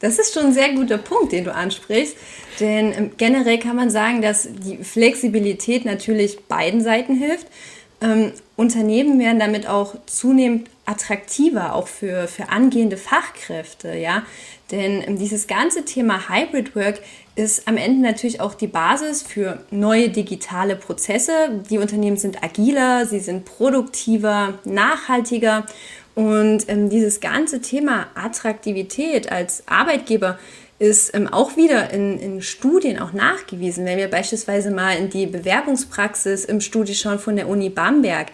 Das 0.00 0.18
ist 0.18 0.34
schon 0.34 0.48
ein 0.48 0.52
sehr 0.52 0.74
guter 0.74 0.98
Punkt, 0.98 1.32
den 1.32 1.44
du 1.44 1.54
ansprichst. 1.54 2.18
Denn 2.60 2.92
ähm, 2.92 3.10
generell 3.16 3.58
kann 3.58 3.74
man 3.74 3.88
sagen, 3.88 4.20
dass 4.20 4.46
die 4.52 4.84
Flexibilität 4.84 5.86
natürlich 5.86 6.38
beiden 6.48 6.82
Seiten 6.82 7.14
hilft. 7.14 7.46
Ähm, 8.02 8.32
Unternehmen 8.56 9.18
werden 9.18 9.38
damit 9.38 9.66
auch 9.66 9.94
zunehmend 10.06 10.68
attraktiver, 10.84 11.74
auch 11.74 11.86
für, 11.86 12.26
für 12.26 12.48
angehende 12.48 12.96
Fachkräfte, 12.96 13.94
ja. 13.94 14.22
Denn 14.70 15.02
ähm, 15.06 15.18
dieses 15.18 15.46
ganze 15.46 15.84
Thema 15.84 16.28
Hybrid 16.28 16.74
Work 16.74 17.00
ist 17.36 17.68
am 17.68 17.76
Ende 17.76 18.02
natürlich 18.02 18.40
auch 18.40 18.54
die 18.54 18.66
Basis 18.66 19.22
für 19.22 19.60
neue 19.70 20.10
digitale 20.10 20.76
Prozesse. 20.76 21.62
Die 21.70 21.78
Unternehmen 21.78 22.16
sind 22.16 22.42
agiler, 22.42 23.06
sie 23.06 23.20
sind 23.20 23.44
produktiver, 23.44 24.54
nachhaltiger 24.64 25.64
und 26.14 26.68
ähm, 26.68 26.90
dieses 26.90 27.20
ganze 27.20 27.60
Thema 27.62 28.08
Attraktivität 28.14 29.32
als 29.32 29.62
Arbeitgeber 29.66 30.38
ist 30.82 31.14
ähm, 31.14 31.28
auch 31.28 31.56
wieder 31.56 31.90
in, 31.90 32.18
in, 32.18 32.42
Studien 32.42 32.98
auch 32.98 33.12
nachgewiesen. 33.12 33.84
Wenn 33.84 33.98
wir 33.98 34.10
beispielsweise 34.10 34.72
mal 34.72 34.96
in 34.96 35.10
die 35.10 35.26
Bewerbungspraxis 35.26 36.44
im 36.44 36.60
Studie 36.60 36.96
schauen 36.96 37.20
von 37.20 37.36
der 37.36 37.48
Uni 37.48 37.70
Bamberg, 37.70 38.32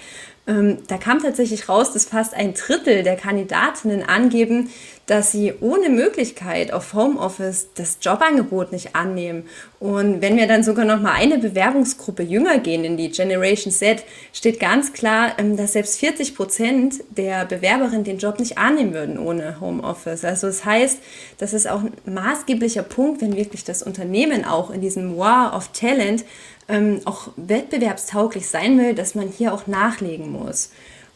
ähm, 0.49 0.78
da 0.88 0.97
kam 0.97 1.21
tatsächlich 1.23 1.69
raus, 1.69 1.93
dass 1.93 2.07
fast 2.07 2.33
ein 2.33 2.55
Drittel 2.55 3.02
der 3.02 3.17
Kandidatinnen 3.17 4.02
angeben, 4.02 4.71
dass 5.05 5.31
sie 5.31 5.55
ohne 5.61 5.90
Möglichkeit 5.90 6.73
auf 6.73 6.95
Homeoffice 6.95 7.69
das 7.75 7.99
Jobangebot 8.00 8.73
nicht 8.73 8.95
annehmen. 8.95 9.45
Und 9.78 10.23
wenn 10.23 10.37
wir 10.37 10.47
dann 10.47 10.62
sogar 10.62 10.85
noch 10.85 11.00
mal 11.00 11.12
eine 11.12 11.38
Bewerbungsgruppe 11.38 12.23
jünger 12.23 12.59
gehen, 12.59 12.85
in 12.85 12.97
die 12.97 13.11
Generation 13.11 13.73
Z, 13.73 14.05
steht 14.33 14.59
ganz 14.59 14.95
klar, 14.95 15.33
ähm, 15.38 15.59
dass 15.59 15.75
selbst 15.75 16.00
40 16.00 16.35
Prozent 16.35 16.95
der 17.11 17.45
Bewerberinnen 17.45 18.05
den 18.05 18.19
Job 18.19 18.38
nicht 18.38 18.57
annehmen 18.57 18.95
würden 18.95 19.19
ohne 19.19 19.61
Homeoffice. 19.61 20.25
Also 20.25 20.47
das 20.47 20.64
heißt, 20.64 20.99
das 21.37 21.52
ist 21.52 21.69
auch 21.69 21.83
ein 21.83 21.93
maßgeblicher 22.07 22.83
Punkt, 22.83 23.21
wenn 23.21 23.37
wirklich 23.37 23.64
das 23.64 23.83
Unternehmen 23.83 24.47
auch 24.47 24.71
in 24.71 24.81
diesem 24.81 25.19
War 25.19 25.55
of 25.55 25.69
Talent 25.73 26.25
ähm, 26.69 27.01
auch 27.05 27.29
wettbewerbstauglich 27.37 28.49
sein 28.49 28.79
will, 28.79 28.95
dass 28.95 29.15
man 29.15 29.29
hier 29.29 29.53
auch 29.53 29.67
nachlegen 29.67 30.31
muss. 30.31 30.71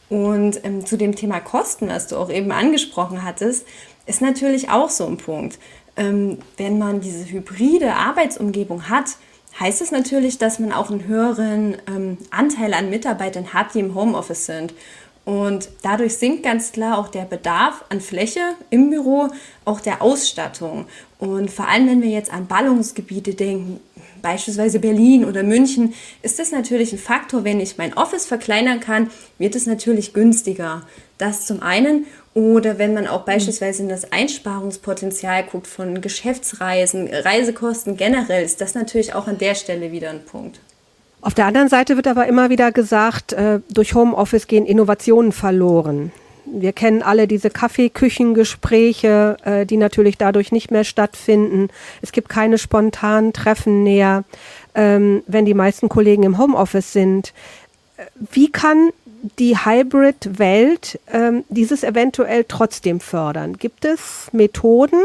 Und 0.09 0.63
ähm, 0.63 0.85
zu 0.85 0.97
dem 0.97 1.15
Thema 1.15 1.39
Kosten, 1.39 1.87
was 1.87 2.07
du 2.07 2.17
auch 2.17 2.29
eben 2.29 2.51
angesprochen 2.51 3.23
hattest, 3.23 3.65
ist 4.05 4.21
natürlich 4.21 4.69
auch 4.69 4.89
so 4.89 5.07
ein 5.07 5.17
Punkt. 5.17 5.59
Ähm, 5.95 6.39
wenn 6.57 6.77
man 6.77 7.01
diese 7.01 7.25
hybride 7.29 7.93
Arbeitsumgebung 7.93 8.89
hat, 8.89 9.17
heißt 9.59 9.81
es 9.81 9.91
natürlich, 9.91 10.39
dass 10.39 10.59
man 10.59 10.73
auch 10.73 10.89
einen 10.89 11.07
höheren 11.07 11.77
ähm, 11.87 12.17
Anteil 12.31 12.73
an 12.73 12.89
Mitarbeitern 12.89 13.53
hat, 13.53 13.73
die 13.73 13.79
im 13.79 13.95
Homeoffice 13.95 14.45
sind. 14.45 14.73
Und 15.25 15.69
dadurch 15.83 16.17
sinkt 16.17 16.43
ganz 16.43 16.73
klar 16.73 16.97
auch 16.97 17.07
der 17.07 17.23
Bedarf 17.23 17.85
an 17.87 18.01
Fläche 18.01 18.41
im 18.69 18.89
Büro, 18.89 19.29
auch 19.63 19.79
der 19.79 20.01
Ausstattung. 20.01 20.85
Und 21.17 21.49
vor 21.49 21.69
allem, 21.69 21.87
wenn 21.87 22.01
wir 22.01 22.09
jetzt 22.09 22.33
an 22.33 22.47
Ballungsgebiete 22.47 23.33
denken, 23.33 23.79
beispielsweise 24.21 24.79
Berlin 24.79 25.23
oder 25.23 25.43
München, 25.43 25.93
ist 26.23 26.39
das 26.39 26.51
natürlich 26.51 26.91
ein 26.91 26.99
Faktor. 26.99 27.45
Wenn 27.45 27.61
ich 27.61 27.77
mein 27.77 27.93
Office 27.93 28.25
verkleinern 28.25 28.81
kann, 28.81 29.09
wird 29.37 29.55
es 29.55 29.65
natürlich 29.65 30.13
günstiger. 30.13 30.85
Das 31.17 31.45
zum 31.45 31.61
einen. 31.61 32.05
Oder 32.33 32.77
wenn 32.77 32.93
man 32.93 33.07
auch 33.07 33.23
beispielsweise 33.23 33.83
in 33.83 33.89
das 33.89 34.11
Einsparungspotenzial 34.11 35.43
guckt 35.43 35.67
von 35.67 36.01
Geschäftsreisen, 36.01 37.07
Reisekosten 37.07 37.95
generell, 37.95 38.43
ist 38.43 38.59
das 38.59 38.73
natürlich 38.73 39.13
auch 39.13 39.27
an 39.27 39.37
der 39.37 39.55
Stelle 39.55 39.91
wieder 39.93 40.09
ein 40.09 40.25
Punkt. 40.25 40.59
Auf 41.23 41.33
der 41.33 41.45
anderen 41.45 41.69
Seite 41.69 41.95
wird 41.95 42.07
aber 42.07 42.27
immer 42.27 42.49
wieder 42.49 42.73
gesagt, 42.73 43.31
äh, 43.31 43.61
durch 43.69 43.95
Homeoffice 43.95 44.47
gehen 44.47 44.65
Innovationen 44.65 45.31
verloren. 45.31 46.11
Wir 46.45 46.73
kennen 46.73 47.01
alle 47.01 47.29
diese 47.29 47.49
Kaffeeküchengespräche, 47.49 49.37
äh, 49.45 49.65
die 49.65 49.77
natürlich 49.77 50.17
dadurch 50.17 50.51
nicht 50.51 50.69
mehr 50.69 50.83
stattfinden. 50.83 51.69
Es 52.01 52.11
gibt 52.11 52.27
keine 52.27 52.57
spontanen 52.57 53.31
Treffen 53.31 53.83
mehr, 53.83 54.25
ähm, 54.75 55.23
wenn 55.25 55.45
die 55.45 55.53
meisten 55.53 55.87
Kollegen 55.87 56.23
im 56.23 56.37
Homeoffice 56.37 56.91
sind. 56.91 57.33
Wie 58.19 58.51
kann 58.51 58.89
die 59.39 59.55
Hybrid-Welt 59.57 60.99
ähm, 61.09 61.45
dieses 61.47 61.85
eventuell 61.85 62.43
trotzdem 62.45 62.99
fördern? 62.99 63.57
Gibt 63.57 63.85
es 63.85 64.27
Methoden 64.33 65.01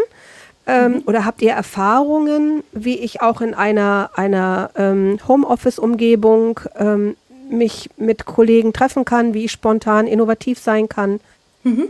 ähm, 0.68 0.92
mhm. 0.92 1.02
oder 1.06 1.24
habt 1.24 1.40
ihr 1.42 1.52
Erfahrungen, 1.52 2.62
wie 2.72 2.98
ich 2.98 3.22
auch 3.22 3.40
in 3.40 3.54
einer, 3.54 4.10
einer 4.14 4.70
ähm, 4.76 5.18
Homeoffice-Umgebung 5.26 6.60
ähm, 6.78 7.16
mich 7.50 7.88
mit 7.96 8.26
Kollegen 8.26 8.74
treffen 8.74 9.06
kann, 9.06 9.32
wie 9.32 9.46
ich 9.46 9.52
spontan 9.52 10.06
innovativ 10.06 10.58
sein 10.58 10.88
kann? 10.88 11.20
Mhm. 11.68 11.88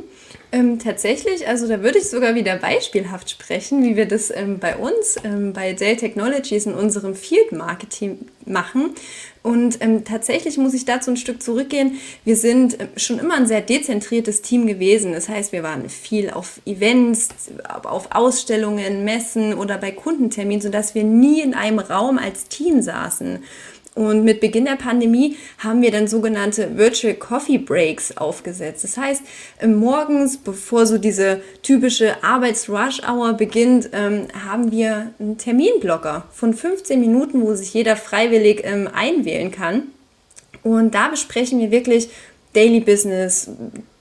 Ähm, 0.51 0.79
tatsächlich, 0.79 1.47
also 1.47 1.69
da 1.69 1.83
würde 1.83 1.99
ich 1.99 2.09
sogar 2.09 2.35
wieder 2.35 2.57
beispielhaft 2.57 3.29
sprechen, 3.29 3.83
wie 3.85 3.97
wir 3.97 4.07
das 4.07 4.31
ähm, 4.31 4.59
bei 4.59 4.77
uns 4.77 5.17
ähm, 5.23 5.53
bei 5.53 5.75
Dell 5.75 5.97
Technologies 5.97 6.65
in 6.65 6.73
unserem 6.73 7.15
Field 7.15 7.53
Marketing 7.53 8.21
machen. 8.47 8.95
Und 9.43 9.83
ähm, 9.83 10.05
tatsächlich 10.05 10.57
muss 10.57 10.73
ich 10.73 10.87
dazu 10.87 11.11
ein 11.11 11.19
Stück 11.19 11.43
zurückgehen. 11.43 11.99
Wir 12.25 12.37
sind 12.37 12.81
ähm, 12.81 12.89
schon 12.97 13.19
immer 13.19 13.35
ein 13.35 13.47
sehr 13.47 13.61
dezentriertes 13.61 14.41
Team 14.41 14.67
gewesen. 14.67 15.13
Das 15.13 15.29
heißt, 15.29 15.53
wir 15.53 15.63
waren 15.63 15.91
viel 15.91 16.31
auf 16.31 16.63
Events, 16.65 17.29
auf 17.85 18.09
Ausstellungen, 18.13 19.05
Messen 19.05 19.53
oder 19.53 19.77
bei 19.77 19.91
Kundenterminen, 19.91 20.63
sodass 20.63 20.95
wir 20.95 21.05
nie 21.05 21.43
in 21.43 21.53
einem 21.53 21.79
Raum 21.79 22.17
als 22.17 22.45
Team 22.45 22.81
saßen. 22.81 23.41
Und 23.95 24.23
mit 24.23 24.41
Beginn 24.41 24.67
der 24.67 24.77
Pandemie 24.77 25.37
haben 25.59 25.83
wir 25.83 25.91
dann 25.91 26.07
sogenannte 26.07 26.77
Virtual 26.77 27.15
Coffee 27.15 27.59
Breaks 27.59 28.17
aufgesetzt. 28.17 28.85
Das 28.85 28.97
heißt, 28.97 29.23
ähm, 29.61 29.75
morgens, 29.75 30.37
bevor 30.37 30.87
so 30.87 30.99
diese 30.99 31.41
typische 31.63 32.23
Arbeits-Rush-Hour 32.23 33.33
beginnt, 33.33 33.91
ähm, 33.93 34.29
haben 34.45 34.71
wir 34.71 35.13
einen 35.19 35.37
Terminblocker 35.37 36.27
von 36.31 36.55
15 36.55 37.01
Minuten, 37.01 37.43
wo 37.43 37.55
sich 37.55 37.75
jeder 37.75 37.97
freiwillig 37.97 38.61
ähm, 38.65 38.89
einwählen 38.93 39.51
kann. 39.51 39.89
Und 40.63 40.95
da 40.95 41.09
besprechen 41.09 41.59
wir 41.59 41.71
wirklich 41.71 42.09
Daily 42.53 42.81
Business, 42.81 43.51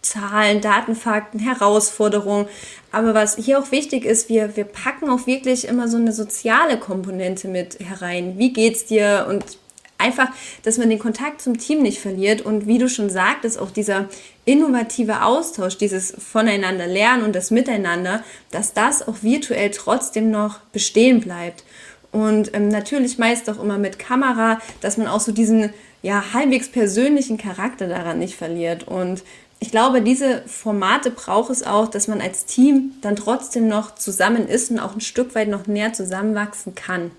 Zahlen, 0.01 0.61
Daten, 0.61 0.95
Fakten, 0.95 1.39
Herausforderungen. 1.39 2.47
Aber 2.91 3.13
was 3.13 3.35
hier 3.35 3.59
auch 3.59 3.71
wichtig 3.71 4.05
ist, 4.05 4.29
wir, 4.29 4.55
wir 4.55 4.63
packen 4.63 5.09
auch 5.09 5.27
wirklich 5.27 5.67
immer 5.67 5.87
so 5.87 5.97
eine 5.97 6.13
soziale 6.13 6.77
Komponente 6.77 7.47
mit 7.47 7.79
herein. 7.79 8.37
Wie 8.37 8.53
geht's 8.53 8.85
dir? 8.85 9.25
Und 9.29 9.57
einfach, 9.97 10.29
dass 10.63 10.77
man 10.77 10.89
den 10.89 10.99
Kontakt 10.99 11.41
zum 11.41 11.57
Team 11.57 11.81
nicht 11.81 11.99
verliert. 11.99 12.41
Und 12.41 12.67
wie 12.67 12.77
du 12.77 12.89
schon 12.89 13.09
sagtest, 13.09 13.59
auch 13.59 13.71
dieser 13.71 14.09
innovative 14.45 15.23
Austausch, 15.23 15.77
dieses 15.77 16.13
Voneinander 16.17 16.87
lernen 16.87 17.23
und 17.23 17.35
das 17.35 17.51
Miteinander, 17.51 18.23
dass 18.51 18.73
das 18.73 19.07
auch 19.07 19.21
virtuell 19.21 19.71
trotzdem 19.71 20.31
noch 20.31 20.59
bestehen 20.71 21.21
bleibt. 21.21 21.63
Und 22.11 22.53
ähm, 22.53 22.69
natürlich 22.69 23.17
meist 23.17 23.49
auch 23.49 23.61
immer 23.61 23.77
mit 23.77 23.99
Kamera, 23.99 24.59
dass 24.81 24.97
man 24.97 25.07
auch 25.07 25.19
so 25.19 25.31
diesen 25.31 25.73
ja, 26.01 26.33
halbwegs 26.33 26.69
persönlichen 26.69 27.37
Charakter 27.37 27.87
daran 27.87 28.19
nicht 28.19 28.35
verliert. 28.35 28.87
Und 28.87 29.23
ich 29.59 29.71
glaube, 29.71 30.01
diese 30.01 30.43
Formate 30.45 31.11
braucht 31.11 31.49
es 31.49 31.63
auch, 31.63 31.87
dass 31.87 32.07
man 32.07 32.21
als 32.21 32.45
Team 32.45 32.93
dann 33.01 33.15
trotzdem 33.15 33.67
noch 33.67 33.95
zusammen 33.95 34.47
ist 34.47 34.71
und 34.71 34.79
auch 34.79 34.93
ein 34.93 35.01
Stück 35.01 35.35
weit 35.35 35.49
noch 35.49 35.67
näher 35.67 35.93
zusammenwachsen 35.93 36.75
kann. 36.75 37.11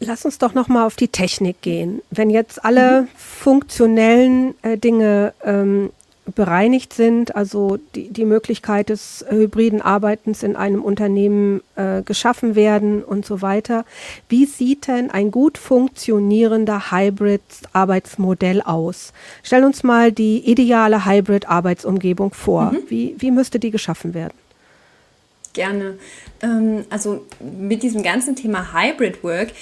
Lass 0.00 0.24
uns 0.24 0.38
doch 0.38 0.54
noch 0.54 0.68
mal 0.68 0.86
auf 0.86 0.96
die 0.96 1.08
Technik 1.08 1.62
gehen. 1.62 2.02
Wenn 2.10 2.30
jetzt 2.30 2.64
alle 2.64 3.02
mhm. 3.02 3.08
funktionellen 3.16 4.54
äh, 4.62 4.76
Dinge 4.76 5.32
ähm, 5.44 5.90
bereinigt 6.34 6.94
sind, 6.94 7.36
also 7.36 7.78
die, 7.94 8.08
die 8.08 8.24
Möglichkeit 8.24 8.88
des 8.88 9.22
äh, 9.22 9.34
hybriden 9.36 9.82
Arbeitens 9.82 10.42
in 10.42 10.56
einem 10.56 10.82
Unternehmen 10.82 11.62
äh, 11.76 12.02
geschaffen 12.02 12.54
werden 12.54 13.02
und 13.02 13.26
so 13.26 13.42
weiter. 13.42 13.84
Wie 14.28 14.46
sieht 14.46 14.88
denn 14.88 15.10
ein 15.10 15.30
gut 15.30 15.58
funktionierender 15.58 16.90
Hybrid-Arbeitsmodell 16.90 18.62
aus? 18.62 19.12
Stell 19.42 19.64
uns 19.64 19.82
mal 19.82 20.12
die 20.12 20.50
ideale 20.50 21.04
Hybrid-Arbeitsumgebung 21.04 22.32
vor. 22.32 22.72
Mhm. 22.72 22.78
Wie, 22.88 23.14
wie 23.18 23.30
müsste 23.30 23.58
die 23.58 23.70
geschaffen 23.70 24.14
werden? 24.14 24.34
Gerne. 25.52 25.98
Ähm, 26.42 26.84
also 26.88 27.24
mit 27.40 27.82
diesem 27.82 28.02
ganzen 28.02 28.34
Thema 28.34 28.72
Hybrid 28.72 29.22
Work 29.22 29.52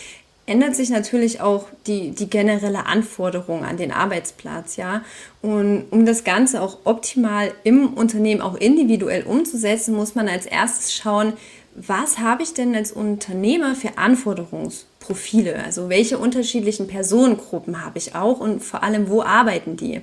ändert 0.46 0.74
sich 0.74 0.90
natürlich 0.90 1.40
auch 1.40 1.68
die, 1.86 2.10
die 2.10 2.28
generelle 2.28 2.86
Anforderung 2.86 3.64
an 3.64 3.76
den 3.76 3.92
Arbeitsplatz, 3.92 4.76
ja. 4.76 5.02
Und 5.40 5.84
um 5.90 6.04
das 6.04 6.24
Ganze 6.24 6.60
auch 6.60 6.78
optimal 6.84 7.52
im 7.64 7.94
Unternehmen 7.94 8.40
auch 8.40 8.56
individuell 8.56 9.22
umzusetzen, 9.24 9.94
muss 9.94 10.14
man 10.14 10.28
als 10.28 10.46
erstes 10.46 10.94
schauen, 10.94 11.34
was 11.74 12.18
habe 12.18 12.42
ich 12.42 12.52
denn 12.52 12.74
als 12.74 12.92
Unternehmer 12.92 13.74
für 13.74 13.96
Anforderungsprofile? 13.96 15.62
Also 15.64 15.88
welche 15.88 16.18
unterschiedlichen 16.18 16.86
Personengruppen 16.86 17.84
habe 17.84 17.98
ich 17.98 18.14
auch 18.14 18.40
und 18.40 18.62
vor 18.62 18.82
allem, 18.82 19.08
wo 19.08 19.22
arbeiten 19.22 19.76
die? 19.76 20.02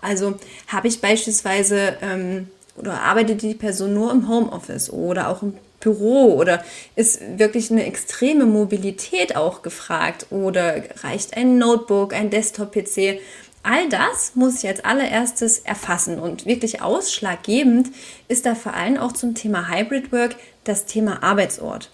Also 0.00 0.34
habe 0.68 0.86
ich 0.86 1.00
beispielsweise 1.00 1.96
ähm, 2.02 2.48
oder 2.76 3.02
arbeitet 3.02 3.42
die 3.42 3.54
Person 3.54 3.94
nur 3.94 4.12
im 4.12 4.28
Homeoffice 4.28 4.90
oder 4.90 5.28
auch 5.28 5.42
im 5.42 5.54
Büro 5.80 6.34
oder 6.34 6.64
ist 6.96 7.20
wirklich 7.38 7.70
eine 7.70 7.86
extreme 7.86 8.46
Mobilität 8.46 9.36
auch 9.36 9.62
gefragt 9.62 10.26
oder 10.30 10.82
reicht 11.02 11.36
ein 11.36 11.58
Notebook, 11.58 12.12
ein 12.12 12.30
Desktop-PC? 12.30 13.20
All 13.62 13.88
das 13.88 14.34
muss 14.34 14.62
ich 14.62 14.68
als 14.68 14.84
allererstes 14.84 15.58
erfassen 15.58 16.18
und 16.18 16.46
wirklich 16.46 16.80
ausschlaggebend 16.80 17.88
ist 18.28 18.46
da 18.46 18.54
vor 18.54 18.74
allem 18.74 18.96
auch 18.96 19.12
zum 19.12 19.34
Thema 19.34 19.68
Hybrid 19.68 20.12
Work 20.12 20.36
das 20.64 20.86
Thema 20.86 21.22
Arbeitsort. 21.22 21.90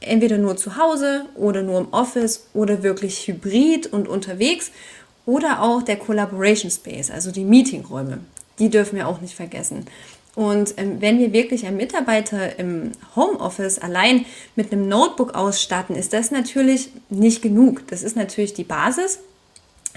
Entweder 0.00 0.38
nur 0.38 0.56
zu 0.56 0.76
Hause 0.76 1.26
oder 1.34 1.62
nur 1.62 1.80
im 1.80 1.92
Office 1.92 2.48
oder 2.54 2.82
wirklich 2.82 3.26
hybrid 3.26 3.86
und 3.92 4.08
unterwegs 4.08 4.70
oder 5.26 5.62
auch 5.62 5.82
der 5.82 5.96
Collaboration 5.96 6.70
Space, 6.70 7.10
also 7.10 7.30
die 7.30 7.44
Meetingräume. 7.44 8.18
Die 8.58 8.68
dürfen 8.68 8.96
wir 8.96 9.08
auch 9.08 9.20
nicht 9.20 9.34
vergessen. 9.34 9.86
Und 10.34 10.74
ähm, 10.78 11.00
wenn 11.00 11.18
wir 11.18 11.32
wirklich 11.32 11.66
einen 11.66 11.76
Mitarbeiter 11.76 12.58
im 12.58 12.92
Homeoffice 13.14 13.78
allein 13.78 14.24
mit 14.56 14.72
einem 14.72 14.88
Notebook 14.88 15.34
ausstatten, 15.34 15.94
ist 15.94 16.12
das 16.12 16.30
natürlich 16.30 16.90
nicht 17.10 17.42
genug. 17.42 17.86
Das 17.88 18.02
ist 18.02 18.16
natürlich 18.16 18.54
die 18.54 18.64
Basis. 18.64 19.18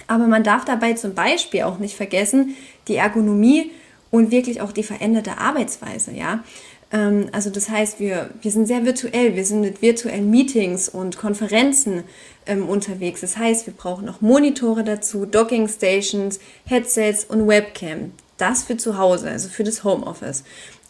Aber 0.08 0.28
man 0.28 0.44
darf 0.44 0.66
dabei 0.66 0.94
zum 0.94 1.16
Beispiel 1.16 1.64
auch 1.64 1.80
nicht 1.80 1.96
vergessen, 1.96 2.56
die 2.90 2.96
Ergonomie 2.96 3.72
und 4.12 4.32
wirklich 4.32 4.60
auch 4.60 4.74
die 4.74 4.84
veränderte 4.84 5.38
Arbeitsweise. 5.38 6.12
Ja? 6.12 6.44
Ähm, 6.92 7.30
also 7.32 7.50
das 7.50 7.70
heißt, 7.70 8.02
wir, 8.02 8.30
wir 8.42 8.52
sind 8.52 8.66
sehr 8.66 8.84
virtuell, 8.84 9.36
wir 9.36 9.46
sind 9.46 9.62
mit 9.62 9.82
virtuellen 9.82 10.30
Meetings 10.30 10.90
und 10.90 11.18
Konferenzen 11.18 12.04
ähm, 12.46 12.68
unterwegs. 12.68 13.22
Das 13.22 13.38
heißt, 13.38 13.68
wir 13.68 13.74
brauchen 13.74 14.10
auch 14.10 14.20
Monitore 14.20 14.84
dazu, 14.84 15.26
Docking 15.26 15.70
Stations, 15.70 16.42
Headsets 16.66 17.24
und 17.24 17.48
Webcam 17.48 18.12
das 18.38 18.64
für 18.64 18.78
zu 18.78 18.98
Hause, 18.98 19.30
also 19.30 19.50
für 19.50 19.64
das 19.64 19.84
Homeoffice. 19.84 20.44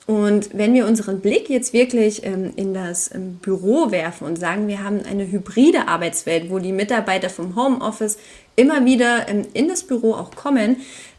Und 0.08 0.50
wenn 0.54 0.74
wir 0.76 0.86
unseren 0.86 1.20
Blick 1.20 1.50
jetzt 1.50 1.74
wirklich 1.74 2.24
ähm, 2.24 2.54
in 2.56 2.76
das 2.76 3.14
ähm, 3.14 3.38
Büro 3.38 3.90
werfen 3.90 4.28
und 4.28 4.38
sagen, 4.38 4.68
wir 4.68 4.84
haben 4.84 5.04
eine 5.04 5.32
hybride 5.32 5.88
Arbeitswelt, 5.88 6.52
wo 6.52 6.60
die 6.60 6.72
Mitarbeiter 6.72 7.30
vom 7.30 7.56
Homeoffice 7.56 8.18
immer 8.56 8.86
wieder 8.86 9.28
ähm, 9.28 9.48
in 9.54 9.68
das 9.68 9.84
Büro 9.84 10.14
auch 10.14 10.32
kommen, 10.36 10.78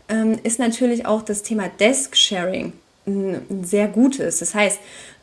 ähm, 0.09 0.39
ist 0.45 0.61
natürlich 0.61 1.05
auch 1.05 1.23
das 1.23 1.43
Thema 1.43 1.69
Desk 1.69 2.17
Sharing 2.17 2.73
ein 3.07 3.65
sehr 3.65 3.89
gutes. 3.89 4.39
Das 4.39 4.55
heißt, 4.55 4.79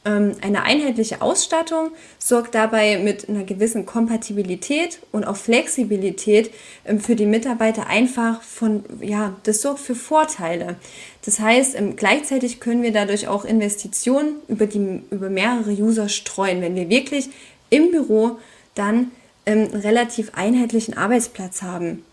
ähm, 0.06 0.34
eine 0.42 0.64
einheitliche 0.64 1.22
Ausstattung 1.22 1.92
sorgt 2.20 2.56
dabei 2.56 2.98
mit 2.98 3.30
einer 3.30 3.44
gewissen 3.44 3.86
Kompatibilität 3.86 5.00
und 5.12 5.24
auch 5.24 5.38
Flexibilität 5.38 6.52
ähm, 6.86 7.00
für 7.00 7.16
die 7.16 7.26
Mitarbeiter 7.26 7.88
einfach 7.88 8.42
von, 8.42 8.84
ja, 9.02 9.36
das 9.44 9.62
sorgt 9.62 9.80
für 9.80 9.96
Vorteile. 9.96 10.76
Das 11.24 11.40
heißt, 11.40 11.76
ähm, 11.76 11.96
gleichzeitig 11.96 12.60
können 12.60 12.84
wir 12.84 12.92
dadurch 12.92 13.28
auch 13.28 13.46
Investitionen 13.46 14.36
über, 14.50 14.66
die, 14.66 15.02
über 15.10 15.30
mehrere 15.30 15.72
User 15.72 16.10
streuen, 16.10 16.62
wenn 16.62 16.76
wir 16.76 16.90
wirklich 16.90 17.30
im 17.70 17.92
Büro 17.92 18.38
dann 18.76 19.12
einen 19.46 19.68
relativ 19.68 20.32
einheitlichen 20.36 20.98
Arbeitsplatz 20.98 21.62
haben. 21.62 22.04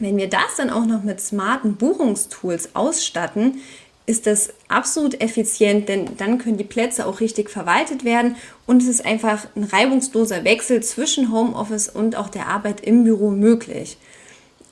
Wenn 0.00 0.16
wir 0.16 0.28
das 0.28 0.56
dann 0.56 0.70
auch 0.70 0.86
noch 0.86 1.02
mit 1.02 1.20
smarten 1.20 1.76
Buchungstools 1.76 2.74
ausstatten, 2.74 3.60
ist 4.10 4.26
das 4.26 4.52
absolut 4.68 5.20
effizient, 5.20 5.88
denn 5.88 6.16
dann 6.18 6.38
können 6.38 6.58
die 6.58 6.64
Plätze 6.64 7.06
auch 7.06 7.20
richtig 7.20 7.48
verwaltet 7.48 8.04
werden 8.04 8.36
und 8.66 8.82
es 8.82 8.88
ist 8.88 9.06
einfach 9.06 9.46
ein 9.54 9.64
reibungsloser 9.64 10.44
Wechsel 10.44 10.82
zwischen 10.82 11.32
Homeoffice 11.32 11.88
und 11.88 12.16
auch 12.16 12.28
der 12.28 12.48
Arbeit 12.48 12.80
im 12.80 13.04
Büro 13.04 13.30
möglich. 13.30 13.96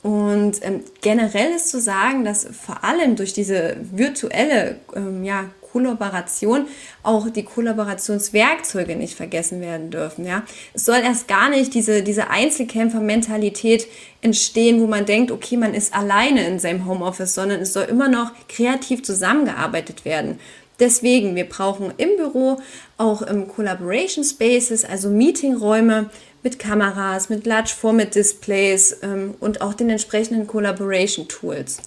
Und 0.03 0.59
ähm, 0.62 0.85
generell 1.01 1.53
ist 1.55 1.70
zu 1.70 1.81
sagen, 1.81 2.24
dass 2.24 2.46
vor 2.46 2.85
allem 2.85 3.16
durch 3.16 3.33
diese 3.33 3.77
virtuelle 3.81 4.81
ähm, 4.94 5.24
ja, 5.24 5.46
Kollaboration 5.72 6.66
auch 7.02 7.28
die 7.31 7.44
Kollaborationswerkzeuge 7.44 8.96
nicht 8.96 9.14
vergessen 9.14 9.61
werden 9.61 9.90
dürfen. 9.90 10.24
Ja? 10.24 10.42
Es 10.74 10.85
soll 10.85 10.98
erst 10.98 11.28
gar 11.28 11.50
nicht 11.50 11.74
diese, 11.74 12.02
diese 12.02 12.31
Einzelkämpfer-Mentalität 12.31 13.87
entstehen, 14.20 14.81
wo 14.81 14.87
man 14.87 15.07
denkt, 15.07 15.31
okay, 15.31 15.57
man 15.57 15.74
ist 15.74 15.94
alleine 15.94 16.46
in 16.46 16.59
seinem 16.59 16.87
Homeoffice, 16.87 17.35
sondern 17.35 17.61
es 17.61 17.72
soll 17.72 17.85
immer 17.85 18.09
noch 18.09 18.33
kreativ 18.48 19.02
zusammengearbeitet 19.02 20.04
werden. 20.04 20.38
Deswegen, 20.81 21.35
wir 21.35 21.48
brauchen 21.48 21.92
im 21.96 22.16
Büro 22.16 22.61
auch 22.98 23.22
im 23.22 23.48
Collaboration 23.48 24.24
Spaces, 24.24 24.85
also 24.85 25.11
Meetingräume 25.11 26.09
mit 26.42 26.59
Kameras, 26.59 27.28
mit 27.28 27.46
Large 27.46 27.72
Format 27.76 28.14
Displays 28.14 28.98
ähm, 29.02 29.35
und 29.40 29.61
auch 29.61 29.74
den 29.74 29.90
entsprechenden 29.90 30.46
Collaboration 30.46 31.26
Tools. 31.26 31.78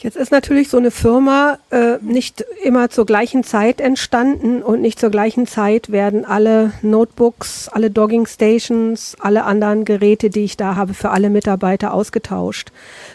Jetzt 0.00 0.16
ist 0.16 0.30
natürlich 0.30 0.68
so 0.68 0.76
eine 0.76 0.92
Firma 0.92 1.58
äh, 1.70 1.96
nicht 2.00 2.44
immer 2.62 2.88
zur 2.88 3.04
gleichen 3.04 3.42
Zeit 3.42 3.80
entstanden 3.80 4.62
und 4.62 4.80
nicht 4.80 5.00
zur 5.00 5.10
gleichen 5.10 5.48
Zeit 5.48 5.90
werden 5.90 6.24
alle 6.24 6.72
Notebooks, 6.82 7.68
alle 7.68 7.90
Dogging 7.90 8.28
Stations, 8.28 9.16
alle 9.18 9.42
anderen 9.42 9.84
Geräte, 9.84 10.30
die 10.30 10.44
ich 10.44 10.56
da 10.56 10.76
habe, 10.76 10.94
für 10.94 11.10
alle 11.10 11.30
Mitarbeiter 11.30 11.92
ausgetauscht. 11.92 12.70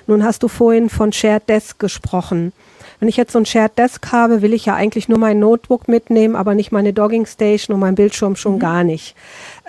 Nun 0.08 0.26
hast 0.26 0.43
du 0.43 0.50
vorhin 0.50 0.89
von 0.89 1.13
Shared 1.13 1.48
Desk 1.48 1.80
gesprochen. 1.80 2.52
Wenn 3.00 3.08
ich 3.08 3.15
jetzt 3.15 3.32
so 3.32 3.39
ein 3.39 3.46
Shared 3.46 3.78
Desk 3.78 4.12
habe, 4.12 4.41
will 4.41 4.54
ich 4.54 4.65
ja 4.65 4.76
eigentlich 4.76 5.08
nur 5.08 5.19
mein 5.19 5.39
Notebook 5.39 5.88
mitnehmen, 5.88 6.36
aber 6.36 6.54
nicht 6.54 6.74
meine 6.74 6.91
Dogging 6.91 7.26
Station 7.26 7.74
und 7.74 7.80
mein 7.80 7.96
Bildschirm 7.96 8.36
schon 8.36 8.56
mhm. 8.56 8.60
gar 8.60 8.84
nicht. 8.84 9.15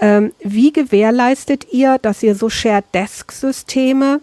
Ähm, 0.01 0.33
wie 0.41 0.73
gewährleistet 0.73 1.73
ihr, 1.73 1.99
dass 2.03 2.25
ihr 2.25 2.35
so 2.35 2.49
Shared 2.49 2.87
Desk 2.93 3.31
Systeme 3.31 4.21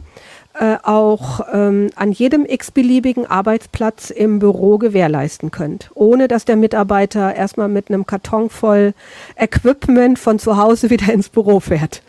äh, 0.54 0.78
auch 0.84 1.42
ähm, 1.54 1.90
an 1.96 2.12
jedem 2.12 2.46
x-beliebigen 2.46 3.26
Arbeitsplatz 3.26 4.10
im 4.10 4.40
Büro 4.40 4.78
gewährleisten 4.78 5.50
könnt, 5.52 5.92
ohne 5.94 6.28
dass 6.28 6.46
der 6.46 6.58
Mitarbeiter 6.58 7.34
erstmal 7.36 7.68
mit 7.68 7.90
einem 7.90 8.06
Karton 8.06 8.50
voll 8.50 8.94
Equipment 9.36 10.20
von 10.20 10.40
zu 10.40 10.58
Hause 10.58 10.90
wieder 10.92 11.12
ins 11.14 11.30
Büro 11.30 11.60
fährt. 11.60 12.02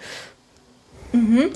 Mhm. 1.13 1.51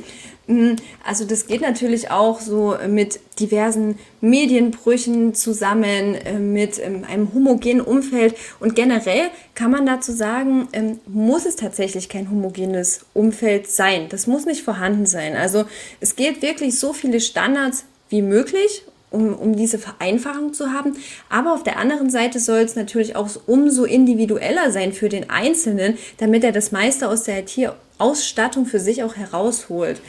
Mhm. 0.46 0.76
Also 1.04 1.24
das 1.24 1.46
geht 1.46 1.60
natürlich 1.60 2.10
auch 2.10 2.40
so 2.40 2.76
mit 2.88 3.18
diversen 3.40 3.98
Medienbrüchen 4.20 5.34
zusammen, 5.34 6.14
äh, 6.14 6.38
mit 6.38 6.78
ähm, 6.78 7.04
einem 7.04 7.34
homogenen 7.34 7.80
Umfeld. 7.80 8.36
Und 8.60 8.76
generell 8.76 9.30
kann 9.54 9.70
man 9.70 9.86
dazu 9.86 10.12
sagen, 10.12 10.68
ähm, 10.72 11.00
muss 11.06 11.46
es 11.46 11.56
tatsächlich 11.56 12.08
kein 12.08 12.30
homogenes 12.30 13.06
Umfeld 13.12 13.68
sein. 13.68 14.06
Das 14.08 14.26
muss 14.26 14.46
nicht 14.46 14.62
vorhanden 14.62 15.06
sein. 15.06 15.34
Also 15.34 15.64
es 16.00 16.14
gilt 16.14 16.42
wirklich 16.42 16.78
so 16.78 16.92
viele 16.92 17.20
Standards 17.20 17.84
wie 18.08 18.22
möglich 18.22 18.84
um, 19.10 19.34
um 19.34 19.56
diese 19.56 19.78
Vereinfachung 19.78 20.52
zu 20.52 20.72
haben. 20.72 20.96
Aber 21.28 21.54
auf 21.54 21.62
der 21.62 21.78
anderen 21.78 22.10
Seite 22.10 22.38
soll 22.38 22.60
es 22.60 22.76
natürlich 22.76 23.16
auch 23.16 23.28
umso 23.46 23.84
individueller 23.84 24.70
sein 24.70 24.92
für 24.92 25.08
den 25.08 25.30
Einzelnen, 25.30 25.96
damit 26.18 26.44
er 26.44 26.52
das 26.52 26.72
meiste 26.72 27.08
aus 27.08 27.24
der 27.24 27.40
IT-Ausstattung 27.40 28.66
für 28.66 28.80
sich 28.80 29.02
auch 29.02 29.16
herausholt. 29.16 30.00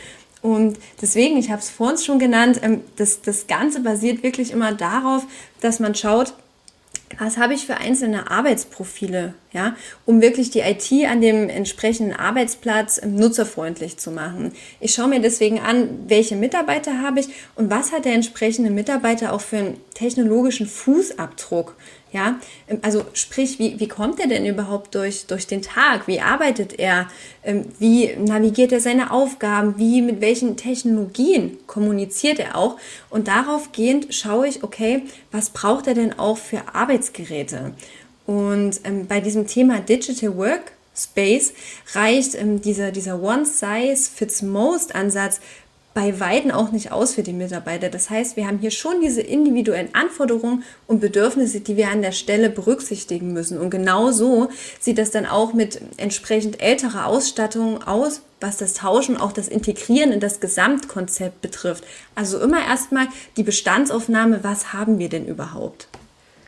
Und 0.42 0.78
deswegen, 1.02 1.38
ich 1.38 1.50
habe 1.50 1.62
es 1.62 1.70
vor 1.70 1.90
uns 1.90 2.06
schon 2.06 2.20
genannt, 2.20 2.60
ähm, 2.62 2.82
das, 2.96 3.22
das 3.22 3.48
Ganze 3.48 3.82
basiert 3.82 4.24
wirklich 4.24 4.52
immer 4.52 4.74
darauf, 4.74 5.24
dass 5.62 5.80
man 5.80 5.96
schaut, 5.96 6.34
was 7.18 7.38
habe 7.38 7.54
ich 7.54 7.66
für 7.66 7.78
einzelne 7.78 8.30
Arbeitsprofile, 8.30 9.34
ja, 9.54 9.76
um 10.06 10.22
wirklich 10.22 10.52
die 10.52 10.60
IT 10.60 10.92
an 11.10 11.22
dem 11.22 11.50
entsprechenden 11.50 12.14
Arbeitsplatz 12.14 13.02
nutzerfreundlich 13.06 13.98
zu 13.98 14.12
machen. 14.12 14.52
Ich 14.82 14.94
schaue 14.94 15.08
mir 15.08 15.22
deswegen 15.22 15.60
an, 15.60 15.88
welche 16.08 16.36
Mitarbeiter 16.36 17.02
habe 17.02 17.22
ich 17.22 17.30
und 17.56 17.72
was 17.72 17.92
hat 17.92 18.06
der 18.06 18.14
entsprechende 18.14 18.72
Mitarbeiter 18.72 19.34
auch 19.34 19.42
für 19.42 19.58
einen 19.58 19.82
technologischen 19.94 20.68
Fußabdruck. 20.68 21.76
Ja, 22.14 22.40
ähm, 22.70 22.80
also 22.82 23.04
sprich, 23.14 23.60
wie, 23.60 23.80
wie 23.80 23.88
kommt 23.88 24.20
er 24.20 24.28
denn 24.28 24.46
überhaupt 24.46 24.96
durch, 24.96 25.26
durch 25.26 25.46
den 25.46 25.62
Tag? 25.62 26.08
Wie 26.08 26.22
arbeitet 26.22 26.80
er? 26.80 27.08
Ähm, 27.44 27.66
wie 27.80 28.16
navigiert 28.16 28.72
er 28.72 28.80
seine 28.80 29.12
Aufgaben? 29.12 29.78
Wie, 29.78 30.02
mit 30.02 30.22
welchen 30.22 30.56
Technologien 30.56 31.58
kommuniziert 31.68 32.40
er 32.40 32.56
auch? 32.56 32.78
Und 33.10 33.28
darauf 33.28 33.72
gehend 33.74 34.14
schaue 34.14 34.48
ich, 34.48 34.64
okay, 34.64 35.04
was 35.32 35.50
braucht 35.50 35.88
er 35.88 35.96
denn 35.96 36.18
auch 36.18 36.38
für 36.38 36.74
Arbeitsgeräte? 36.74 37.74
Und 38.26 38.80
ähm, 38.84 39.08
bei 39.08 39.20
diesem 39.20 39.48
Thema 39.48 39.80
Digital 39.80 40.38
Work 40.38 40.72
Space 40.98 41.54
reicht 41.94 42.36
ähm, 42.36 42.62
dieser, 42.62 42.92
dieser 42.92 43.22
One-Size-Fits-Most-Ansatz 43.22 45.40
bei 45.98 46.20
Weitem 46.20 46.52
auch 46.52 46.72
nicht 46.72 46.92
aus 46.92 47.16
für 47.16 47.24
die 47.24 47.34
Mitarbeiter. 47.34 47.90
Das 47.90 48.12
heißt, 48.12 48.38
wir 48.38 48.46
haben 48.46 48.60
hier 48.60 48.70
schon 48.70 49.02
diese 49.02 49.22
individuellen 49.22 49.96
Anforderungen 49.96 50.64
und 50.86 51.00
Bedürfnisse, 51.00 51.60
die 51.60 51.76
wir 51.76 51.90
an 51.90 52.04
der 52.04 52.12
Stelle 52.12 52.52
berücksichtigen 52.52 53.34
müssen. 53.34 53.58
Und 53.58 53.72
genau 53.72 54.12
so 54.12 54.50
sieht 54.80 55.00
das 55.00 55.10
dann 55.10 55.26
auch 55.26 55.54
mit 55.54 55.82
entsprechend 55.98 56.62
älterer 56.62 57.08
Ausstattung 57.08 57.82
aus, 57.82 58.22
was 58.40 58.58
das 58.58 58.76
Tauschen 58.76 59.18
auch 59.18 59.32
das 59.32 59.48
Integrieren 59.48 60.12
in 60.12 60.20
das 60.20 60.40
Gesamtkonzept 60.40 61.42
betrifft. 61.42 61.84
Also 62.14 62.40
immer 62.42 62.64
erstmal 62.64 63.08
die 63.36 63.42
Bestandsaufnahme, 63.42 64.44
was 64.44 64.74
haben 64.74 65.00
wir 65.00 65.10
denn 65.10 65.26
überhaupt? 65.26 65.88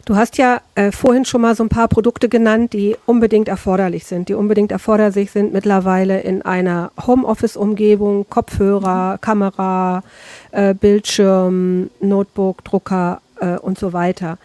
Du 0.10 0.16
hast 0.16 0.40
ja 0.40 0.62
äh, 0.74 0.92
vorhin 0.92 1.24
schon 1.24 1.42
mal 1.42 1.54
so 1.54 1.62
ein 1.62 1.70
paar 1.70 1.88
Produkte 1.88 2.30
genannt, 2.30 2.74
die 2.74 2.98
unbedingt 3.06 3.48
erforderlich 3.48 4.06
sind, 4.06 4.28
die 4.28 4.34
unbedingt 4.34 4.72
erforderlich 4.72 5.30
sind 5.30 5.54
mittlerweile 5.54 6.22
in 6.22 6.42
einer 6.42 6.92
Homeoffice-Umgebung, 7.06 8.28
Kopfhörer. 8.28 9.20
Kamera, 9.22 10.02
äh, 10.50 10.74
Bildschirm, 10.74 11.92
Notebook, 12.00 12.64
Drucker 12.64 13.22
äh, 13.40 13.58
und 13.58 13.78
so 13.78 13.94
weiter. 13.94 14.40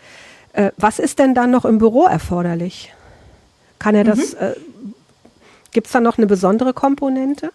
Äh, 0.53 0.71
was 0.77 0.99
ist 0.99 1.19
denn 1.19 1.35
dann 1.35 1.51
noch 1.51 1.65
im 1.65 1.79
Büro 1.79 2.05
erforderlich? 2.05 2.93
Kann 3.79 3.95
er 3.95 4.05
das, 4.05 4.35
mhm. 4.35 4.41
Äh, 4.41 4.53
gibt 5.73 5.87
es 5.87 5.95
da 5.95 6.01
noch 6.01 6.19
eine 6.19 6.27
besondere 6.27 6.75
Komponente? 6.75 7.53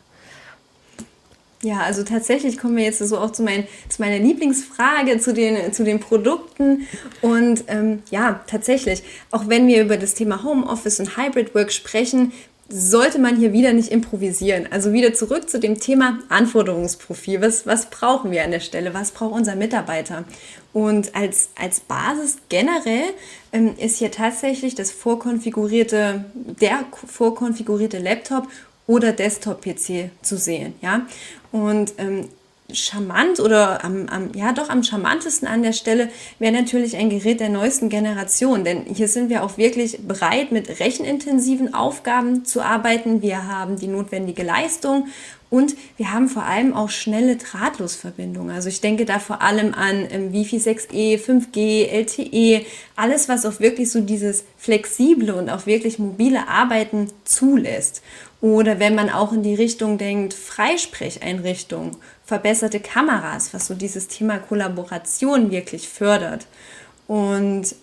Ja, 1.61 1.81
also 1.81 2.03
tatsächlich 2.03 2.57
kommen 2.57 2.77
wir 2.77 2.85
jetzt 2.85 2.99
so 2.99 3.17
auch 3.17 3.31
zu, 3.31 3.43
mein, 3.43 3.67
zu 3.89 4.01
meiner 4.01 4.17
Lieblingsfrage, 4.17 5.19
zu 5.19 5.33
den, 5.33 5.73
zu 5.73 5.83
den 5.83 5.99
Produkten. 5.99 6.87
Und 7.21 7.65
ähm, 7.67 8.01
ja, 8.11 8.39
tatsächlich, 8.47 9.03
auch 9.31 9.49
wenn 9.49 9.67
wir 9.67 9.81
über 9.81 9.97
das 9.97 10.13
Thema 10.13 10.43
Homeoffice 10.43 11.01
und 11.01 11.17
Hybrid 11.17 11.53
Work 11.53 11.73
sprechen, 11.73 12.31
sollte 12.69 13.19
man 13.19 13.35
hier 13.35 13.51
wieder 13.51 13.73
nicht 13.73 13.89
improvisieren. 13.89 14.67
Also 14.71 14.93
wieder 14.93 15.13
zurück 15.13 15.49
zu 15.49 15.59
dem 15.59 15.79
Thema 15.79 16.19
Anforderungsprofil. 16.29 17.41
Was, 17.41 17.65
was 17.65 17.89
brauchen 17.89 18.31
wir 18.31 18.43
an 18.43 18.51
der 18.51 18.59
Stelle? 18.59 18.93
Was 18.93 19.11
braucht 19.11 19.33
unser 19.33 19.55
Mitarbeiter? 19.55 20.23
Und 20.71 21.15
als, 21.15 21.49
als 21.59 21.79
Basis 21.79 22.37
generell 22.47 23.13
ähm, 23.51 23.73
ist 23.77 23.97
hier 23.97 24.11
tatsächlich 24.11 24.75
das 24.75 24.91
vorkonfigurierte, 24.91 26.25
der 26.33 26.85
vorkonfigurierte 26.93 27.97
Laptop 27.97 28.47
oder 28.85 29.13
Desktop-PC 29.13 30.09
zu 30.21 30.37
sehen. 30.37 30.73
Ja? 30.81 31.05
Und 31.51 31.93
ähm, 31.97 32.29
charmant 32.73 33.39
oder 33.39 33.83
am, 33.83 34.07
am, 34.09 34.31
ja 34.33 34.53
doch 34.53 34.69
am 34.69 34.83
charmantesten 34.83 35.47
an 35.47 35.63
der 35.63 35.73
Stelle 35.73 36.09
wäre 36.37 36.53
natürlich 36.53 36.95
ein 36.95 37.09
Gerät 37.09 37.39
der 37.39 37.49
neuesten 37.49 37.89
Generation, 37.89 38.63
denn 38.63 38.85
hier 38.85 39.07
sind 39.07 39.29
wir 39.29 39.43
auch 39.43 39.57
wirklich 39.57 39.99
bereit, 40.07 40.51
mit 40.51 40.79
rechenintensiven 40.79 41.73
Aufgaben 41.73 42.45
zu 42.45 42.61
arbeiten. 42.61 43.21
Wir 43.21 43.47
haben 43.47 43.77
die 43.77 43.87
notwendige 43.87 44.43
Leistung 44.43 45.07
und 45.49 45.75
wir 45.97 46.13
haben 46.13 46.29
vor 46.29 46.43
allem 46.43 46.75
auch 46.75 46.89
schnelle 46.89 47.37
Drahtlosverbindungen. 47.37 48.55
Also 48.55 48.69
ich 48.69 48.81
denke 48.81 49.05
da 49.05 49.17
vor 49.17 49.41
allem 49.41 49.73
an 49.73 50.05
ähm, 50.11 50.31
Wi-Fi 50.31 50.57
6E, 50.57 51.17
5G, 51.19 51.87
LTE, 51.87 52.65
alles, 52.95 53.29
was 53.29 53.47
auch 53.47 53.59
wirklich 53.59 53.91
so 53.91 54.01
dieses 54.01 54.43
flexible 54.57 55.33
und 55.33 55.49
auch 55.49 55.65
wirklich 55.65 55.97
mobile 55.97 56.47
Arbeiten 56.47 57.07
zulässt. 57.25 58.03
Oder 58.41 58.79
wenn 58.79 58.95
man 58.95 59.09
auch 59.09 59.33
in 59.33 59.43
die 59.43 59.55
Richtung 59.55 59.97
denkt, 59.97 60.33
Freisprecheinrichtungen, 60.33 61.97
verbesserte 62.23 62.79
Kameras, 62.79 63.53
was 63.53 63.67
so 63.67 63.73
dieses 63.73 64.07
Thema 64.07 64.37
Kollaboration 64.39 65.51
wirklich 65.51 65.89
fördert. 65.89 66.47
Und 67.07 67.75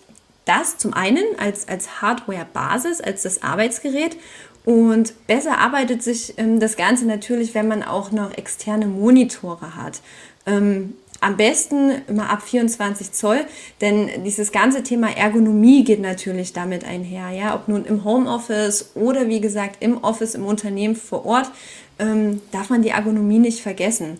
das 0.45 0.77
zum 0.77 0.93
einen 0.93 1.25
als, 1.37 1.67
als 1.67 2.01
Hardware-Basis, 2.01 3.01
als 3.01 3.23
das 3.23 3.43
Arbeitsgerät. 3.43 4.17
Und 4.65 5.27
besser 5.27 5.59
arbeitet 5.59 6.01
sich 6.01 6.33
ähm, 6.37 6.59
das 6.59 6.75
Ganze 6.75 7.05
natürlich, 7.05 7.53
wenn 7.53 7.67
man 7.67 7.83
auch 7.83 8.11
noch 8.11 8.35
externe 8.37 8.87
Monitore 8.87 9.75
hat. 9.75 10.01
Ähm, 10.45 10.95
am 11.19 11.37
besten 11.37 11.91
immer 12.07 12.29
ab 12.29 12.41
24 12.43 13.11
Zoll, 13.11 13.39
denn 13.81 14.23
dieses 14.23 14.51
ganze 14.51 14.83
Thema 14.83 15.15
Ergonomie 15.15 15.83
geht 15.83 16.01
natürlich 16.01 16.53
damit 16.53 16.85
einher. 16.85 17.29
Ja, 17.31 17.55
ob 17.55 17.67
nun 17.67 17.85
im 17.85 18.03
Homeoffice 18.03 18.91
oder 18.95 19.27
wie 19.27 19.41
gesagt 19.41 19.77
im 19.79 20.03
Office, 20.03 20.35
im 20.35 20.45
Unternehmen 20.45 20.95
vor 20.95 21.25
Ort, 21.25 21.51
ähm, 21.99 22.41
darf 22.51 22.69
man 22.69 22.81
die 22.81 22.89
Ergonomie 22.89 23.39
nicht 23.39 23.61
vergessen. 23.61 24.17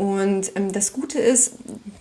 Und 0.00 0.52
ähm, 0.54 0.72
das 0.72 0.94
Gute 0.94 1.18
ist, 1.18 1.56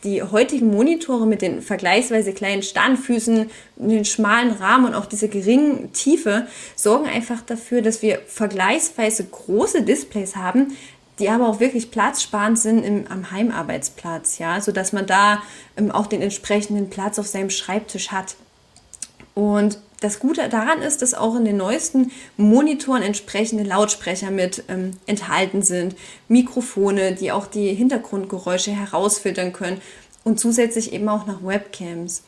die 0.06 0.24
heutigen 0.24 0.72
Monitore 0.72 1.28
mit 1.28 1.42
den 1.42 1.62
vergleichsweise 1.62 2.32
kleinen 2.32 2.64
Standfüßen, 2.64 3.50
den 3.76 4.06
schmalen 4.06 4.52
Rahmen 4.52 4.86
und 4.86 4.96
auch 4.96 5.06
diese 5.06 5.28
geringen 5.28 5.92
Tiefe 5.92 6.48
sorgen 6.78 7.08
einfach 7.08 7.42
dafür, 7.42 7.82
dass 7.82 8.02
wir 8.02 8.22
vergleichsweise 8.26 9.26
große 9.26 9.82
Displays 9.82 10.38
haben, 10.38 10.78
die 11.20 11.30
aber 11.30 11.48
auch 11.48 11.60
wirklich 11.60 11.92
platzsparend 11.92 12.58
sind 12.58 12.84
im, 12.84 13.06
am 13.10 13.32
Heimarbeitsplatz, 13.32 14.38
ja, 14.40 14.62
sodass 14.62 14.94
man 14.94 15.06
da 15.06 15.42
ähm, 15.78 15.92
auch 15.92 16.08
den 16.08 16.22
entsprechenden 16.22 16.90
Platz 16.90 17.20
auf 17.20 17.28
seinem 17.28 17.50
Schreibtisch 17.50 18.12
hat. 18.12 18.36
Und 19.36 19.80
das 20.02 20.20
Gute 20.20 20.48
daran 20.48 20.82
ist, 20.82 21.02
dass 21.02 21.14
auch 21.14 21.36
in 21.36 21.46
den 21.46 21.58
neuesten 21.58 22.12
Monitoren 22.38 23.02
entsprechende 23.02 23.64
Lautsprecher 23.64 24.32
mit 24.32 24.64
ähm, 24.70 24.92
enthalten 25.08 25.62
sind, 25.62 25.96
Mikrofone, 26.28 27.14
die 27.14 27.32
auch 27.32 27.48
die 27.48 27.74
Hintergrundgeräusche 27.74 28.72
herausfiltern 28.72 29.52
können 29.52 29.82
und 30.24 30.40
zusätzlich 30.40 30.94
eben 30.94 31.10
auch 31.10 31.26
noch 31.26 31.44
Webcams. 31.44 32.24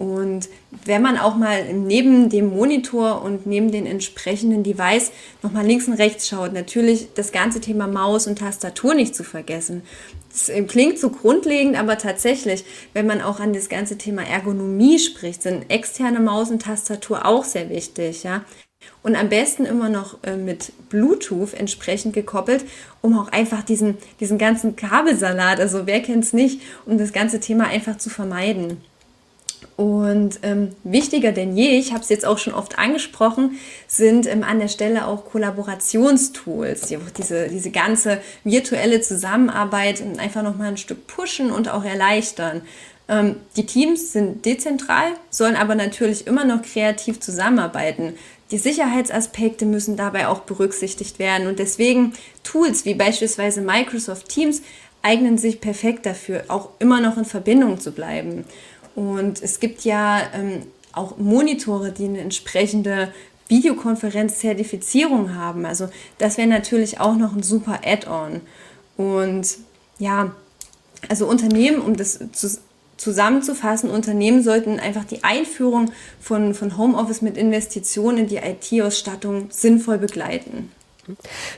Und 0.00 0.48
wenn 0.86 1.02
man 1.02 1.18
auch 1.18 1.36
mal 1.36 1.74
neben 1.74 2.30
dem 2.30 2.48
Monitor 2.48 3.20
und 3.20 3.44
neben 3.44 3.70
den 3.70 3.84
entsprechenden 3.84 4.62
Device 4.62 5.12
nochmal 5.42 5.66
links 5.66 5.88
und 5.88 5.92
rechts 5.92 6.26
schaut, 6.26 6.54
natürlich 6.54 7.08
das 7.14 7.32
ganze 7.32 7.60
Thema 7.60 7.86
Maus 7.86 8.26
und 8.26 8.38
Tastatur 8.38 8.94
nicht 8.94 9.14
zu 9.14 9.24
vergessen. 9.24 9.82
Das 10.30 10.50
klingt 10.68 10.98
so 10.98 11.10
grundlegend, 11.10 11.78
aber 11.78 11.98
tatsächlich, 11.98 12.64
wenn 12.94 13.06
man 13.06 13.20
auch 13.20 13.40
an 13.40 13.52
das 13.52 13.68
ganze 13.68 13.98
Thema 13.98 14.22
Ergonomie 14.22 14.98
spricht, 14.98 15.42
sind 15.42 15.70
externe 15.70 16.20
Maus 16.20 16.50
und 16.50 16.62
Tastatur 16.62 17.26
auch 17.26 17.44
sehr 17.44 17.68
wichtig, 17.68 18.22
ja. 18.22 18.42
Und 19.02 19.16
am 19.16 19.28
besten 19.28 19.66
immer 19.66 19.90
noch 19.90 20.16
äh, 20.22 20.36
mit 20.36 20.72
Bluetooth 20.88 21.52
entsprechend 21.52 22.14
gekoppelt, 22.14 22.64
um 23.02 23.18
auch 23.18 23.28
einfach 23.28 23.62
diesen, 23.62 23.98
diesen 24.18 24.38
ganzen 24.38 24.76
Kabelsalat, 24.76 25.60
also 25.60 25.86
wer 25.86 26.00
kennt 26.00 26.24
es 26.24 26.32
nicht, 26.32 26.62
um 26.86 26.96
das 26.96 27.12
ganze 27.12 27.38
Thema 27.38 27.64
einfach 27.64 27.98
zu 27.98 28.08
vermeiden. 28.08 28.78
Und 29.76 30.40
ähm, 30.42 30.70
wichtiger 30.84 31.32
denn 31.32 31.56
je, 31.56 31.78
ich 31.78 31.92
habe 31.92 32.02
es 32.02 32.08
jetzt 32.08 32.26
auch 32.26 32.38
schon 32.38 32.52
oft 32.52 32.78
angesprochen, 32.78 33.58
sind 33.86 34.26
ähm, 34.26 34.42
an 34.42 34.58
der 34.58 34.68
Stelle 34.68 35.06
auch 35.06 35.24
Kollaborationstools, 35.24 36.82
die 36.82 36.98
diese, 37.16 37.48
diese 37.48 37.70
ganze 37.70 38.20
virtuelle 38.44 39.00
Zusammenarbeit 39.00 40.02
einfach 40.18 40.42
nochmal 40.42 40.68
ein 40.68 40.76
Stück 40.76 41.06
pushen 41.06 41.50
und 41.50 41.70
auch 41.70 41.84
erleichtern. 41.84 42.62
Ähm, 43.08 43.36
die 43.56 43.66
Teams 43.66 44.12
sind 44.12 44.44
dezentral, 44.44 45.12
sollen 45.30 45.56
aber 45.56 45.74
natürlich 45.74 46.26
immer 46.26 46.44
noch 46.44 46.62
kreativ 46.62 47.20
zusammenarbeiten. 47.20 48.14
Die 48.50 48.58
Sicherheitsaspekte 48.58 49.64
müssen 49.64 49.96
dabei 49.96 50.28
auch 50.28 50.40
berücksichtigt 50.40 51.18
werden 51.18 51.46
und 51.46 51.58
deswegen 51.58 52.14
Tools 52.42 52.84
wie 52.84 52.94
beispielsweise 52.94 53.60
Microsoft 53.60 54.28
Teams 54.28 54.62
eignen 55.02 55.38
sich 55.38 55.60
perfekt 55.60 56.04
dafür, 56.06 56.44
auch 56.48 56.70
immer 56.78 57.00
noch 57.00 57.16
in 57.16 57.24
Verbindung 57.24 57.80
zu 57.80 57.92
bleiben. 57.92 58.44
Und 58.94 59.42
es 59.42 59.60
gibt 59.60 59.84
ja 59.84 60.20
ähm, 60.34 60.62
auch 60.92 61.16
Monitore, 61.18 61.92
die 61.92 62.04
eine 62.04 62.20
entsprechende 62.20 63.12
Videokonferenz-Zertifizierung 63.48 65.34
haben. 65.34 65.66
Also 65.66 65.88
das 66.18 66.38
wäre 66.38 66.48
natürlich 66.48 67.00
auch 67.00 67.16
noch 67.16 67.34
ein 67.34 67.42
super 67.42 67.80
Add-on. 67.84 68.40
Und 68.96 69.58
ja, 69.98 70.34
also 71.08 71.26
Unternehmen, 71.26 71.80
um 71.80 71.96
das 71.96 72.20
zu, 72.32 72.58
zusammenzufassen, 72.96 73.90
Unternehmen 73.90 74.42
sollten 74.42 74.78
einfach 74.78 75.04
die 75.04 75.24
Einführung 75.24 75.90
von, 76.20 76.54
von 76.54 76.76
Homeoffice 76.76 77.22
mit 77.22 77.36
Investitionen 77.36 78.18
in 78.18 78.26
die 78.28 78.36
IT-Ausstattung 78.36 79.46
sinnvoll 79.50 79.98
begleiten. 79.98 80.70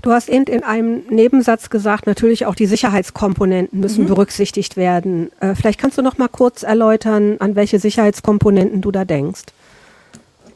Du 0.03 0.11
hast 0.11 0.29
eben 0.29 0.45
in 0.45 0.63
einem 0.63 1.03
Nebensatz 1.09 1.71
gesagt, 1.71 2.07
natürlich 2.07 2.47
auch 2.47 2.55
die 2.55 2.67
Sicherheitskomponenten 2.67 3.81
müssen 3.81 4.05
mhm. 4.05 4.09
berücksichtigt 4.09 4.77
werden. 4.77 5.31
Äh, 5.41 5.55
vielleicht 5.55 5.81
kannst 5.81 5.99
du 5.99 6.03
noch 6.03 6.19
mal 6.19 6.29
kurz 6.29 6.63
erläutern, 6.63 7.37
an 7.39 7.57
welche 7.57 7.79
Sicherheitskomponenten 7.79 8.81
du 8.81 8.91
da 8.91 9.05
denkst. 9.05 9.43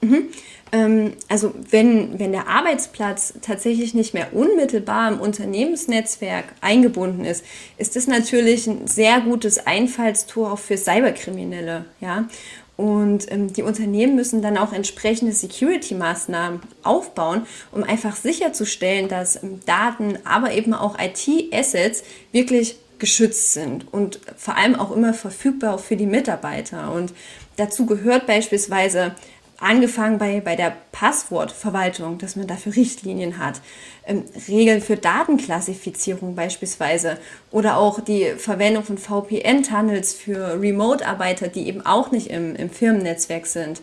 Mhm. 0.01 0.29
Ähm, 0.73 1.13
also 1.29 1.55
wenn, 1.71 2.19
wenn 2.19 2.33
der 2.33 2.49
Arbeitsplatz 2.49 3.35
tatsächlich 3.41 3.95
nicht 3.95 4.15
mehr 4.15 4.35
unmittelbar 4.35 5.13
im 5.13 5.21
Unternehmensnetzwerk 5.21 6.47
eingebunden 6.61 7.25
ist, 7.25 7.45
ist 7.79 7.97
das 7.97 8.07
natürlich 8.07 8.67
ein 8.67 8.87
sehr 8.87 9.21
gutes 9.21 9.67
Einfallstor 9.67 10.53
auch 10.53 10.59
für 10.59 10.77
Cyberkriminelle. 10.77 11.85
Ja? 12.01 12.29
Und 12.77 13.31
ähm, 13.33 13.53
die 13.53 13.63
Unternehmen 13.63 14.17
müssen 14.17 14.43
dann 14.43 14.59
auch 14.59 14.73
entsprechende 14.73 15.33
Security-Maßnahmen 15.33 16.61
aufbauen, 16.83 17.47
um 17.73 17.83
einfach 17.83 18.17
sicherzustellen, 18.17 19.09
dass 19.09 19.43
ähm, 19.43 19.61
Daten, 19.65 20.19
aber 20.25 20.53
eben 20.53 20.75
auch 20.75 20.97
IT-Assets 20.99 22.03
wirklich 22.33 22.77
geschützt 22.99 23.53
sind 23.53 23.93
und 23.93 24.21
vor 24.37 24.57
allem 24.57 24.75
auch 24.75 24.91
immer 24.91 25.13
verfügbar 25.15 25.79
für 25.79 25.97
die 25.97 26.07
Mitarbeiter. 26.07 26.93
Und 26.93 27.13
dazu 27.57 27.87
gehört 27.87 28.27
beispielsweise 28.27 29.15
angefangen 29.59 30.19
bei, 30.19 30.41
bei 30.41 30.57
der 30.57 30.77
Passwortverwaltung, 30.93 32.19
dass 32.19 32.37
man 32.37 32.47
dafür 32.47 32.77
Richtlinien 32.77 33.39
hat, 33.39 33.61
ähm, 34.07 34.25
Regeln 34.49 34.81
für 34.81 34.97
Datenklassifizierung 34.97 36.35
beispielsweise 36.35 37.19
oder 37.51 37.77
auch 37.79 38.01
die 38.01 38.35
Verwendung 38.37 38.85
von 38.85 38.99
VPN-Tunnels 38.99 40.15
für 40.15 40.61
Remote-Arbeiter, 40.61 41.49
die 41.49 41.67
eben 41.69 41.85
auch 41.85 42.11
nicht 42.11 42.29
im, 42.29 42.55
im 42.57 42.71
Firmennetzwerk 42.71 43.47
sind. 43.47 43.81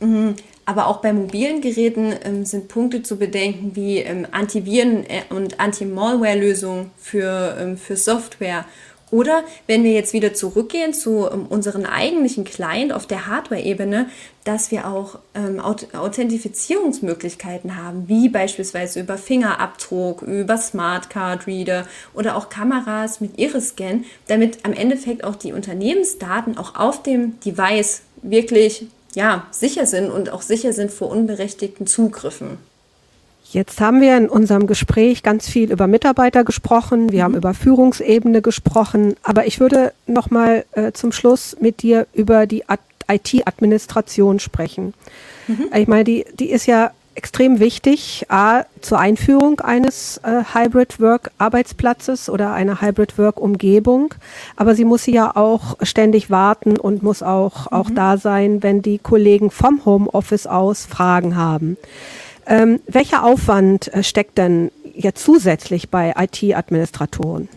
Mhm. 0.00 0.36
Aber 0.64 0.86
auch 0.86 0.98
bei 0.98 1.14
mobilen 1.14 1.62
Geräten 1.62 2.14
ähm, 2.24 2.44
sind 2.44 2.68
Punkte 2.68 3.02
zu 3.02 3.16
bedenken 3.16 3.74
wie 3.74 4.00
ähm, 4.00 4.26
Antiviren- 4.32 5.06
und 5.30 5.58
Anti-Malware-Lösungen 5.58 6.90
für, 6.98 7.56
ähm, 7.58 7.78
für 7.78 7.96
Software 7.96 8.66
oder 9.10 9.42
wenn 9.66 9.84
wir 9.84 9.92
jetzt 9.92 10.12
wieder 10.12 10.34
zurückgehen 10.34 10.92
zu 10.92 11.28
ähm, 11.30 11.46
unseren 11.48 11.86
eigentlichen 11.86 12.44
Client 12.44 12.92
auf 12.92 13.06
der 13.06 13.26
Hardware-Ebene, 13.26 14.10
dass 14.44 14.70
wir 14.70 14.88
auch 14.88 15.18
ähm, 15.34 15.60
Authentifizierungsmöglichkeiten 15.60 17.76
haben, 17.76 18.08
wie 18.08 18.28
beispielsweise 18.28 19.00
über 19.00 19.18
Fingerabdruck, 19.18 20.22
über 20.22 20.56
Smart 20.56 21.10
Card 21.10 21.46
Reader 21.46 21.86
oder 22.14 22.36
auch 22.36 22.48
Kameras 22.48 23.20
mit 23.20 23.38
Iris-Scan, 23.38 24.04
damit 24.26 24.64
am 24.64 24.72
Endeffekt 24.72 25.24
auch 25.24 25.36
die 25.36 25.52
Unternehmensdaten 25.52 26.56
auch 26.56 26.76
auf 26.76 27.02
dem 27.02 27.38
Device 27.40 28.02
wirklich 28.22 28.86
ja, 29.14 29.46
sicher 29.50 29.86
sind 29.86 30.10
und 30.10 30.30
auch 30.30 30.42
sicher 30.42 30.72
sind 30.72 30.90
vor 30.90 31.10
unberechtigten 31.10 31.86
Zugriffen. 31.86 32.58
Jetzt 33.50 33.80
haben 33.80 34.02
wir 34.02 34.14
in 34.16 34.28
unserem 34.28 34.66
Gespräch 34.66 35.22
ganz 35.22 35.48
viel 35.48 35.72
über 35.72 35.86
Mitarbeiter 35.86 36.44
gesprochen, 36.44 37.10
wir 37.12 37.20
mhm. 37.20 37.24
haben 37.24 37.34
über 37.36 37.54
Führungsebene 37.54 38.42
gesprochen, 38.42 39.14
aber 39.22 39.46
ich 39.46 39.58
würde 39.58 39.92
noch 40.06 40.30
mal 40.30 40.66
äh, 40.72 40.92
zum 40.92 41.12
Schluss 41.12 41.56
mit 41.58 41.80
dir 41.80 42.06
über 42.12 42.46
die 42.46 42.64
IT-Administration 43.08 44.38
sprechen. 44.38 44.92
Mhm. 45.46 45.70
Ich 45.74 45.88
meine, 45.88 46.04
die, 46.04 46.26
die 46.38 46.50
ist 46.50 46.66
ja 46.66 46.90
extrem 47.14 47.58
wichtig, 47.58 48.26
a, 48.28 48.64
zur 48.82 49.00
Einführung 49.00 49.60
eines 49.60 50.18
äh, 50.18 50.42
Hybrid-Work-Arbeitsplatzes 50.54 52.28
oder 52.28 52.52
einer 52.52 52.82
Hybrid-Work-Umgebung, 52.82 54.14
aber 54.56 54.74
sie 54.74 54.84
muss 54.84 55.06
ja 55.06 55.34
auch 55.34 55.76
ständig 55.80 56.30
warten 56.30 56.76
und 56.76 57.02
muss 57.02 57.22
auch, 57.22 57.70
mhm. 57.70 57.76
auch 57.76 57.90
da 57.90 58.18
sein, 58.18 58.62
wenn 58.62 58.82
die 58.82 58.98
Kollegen 58.98 59.50
vom 59.50 59.86
Homeoffice 59.86 60.46
aus 60.46 60.84
Fragen 60.84 61.34
haben. 61.34 61.78
Ähm, 62.48 62.80
welcher 62.86 63.24
Aufwand 63.24 63.92
äh, 63.92 64.02
steckt 64.02 64.38
denn 64.38 64.70
jetzt 64.94 65.22
zusätzlich 65.22 65.90
bei 65.90 66.14
IT-Administratoren? 66.16 67.48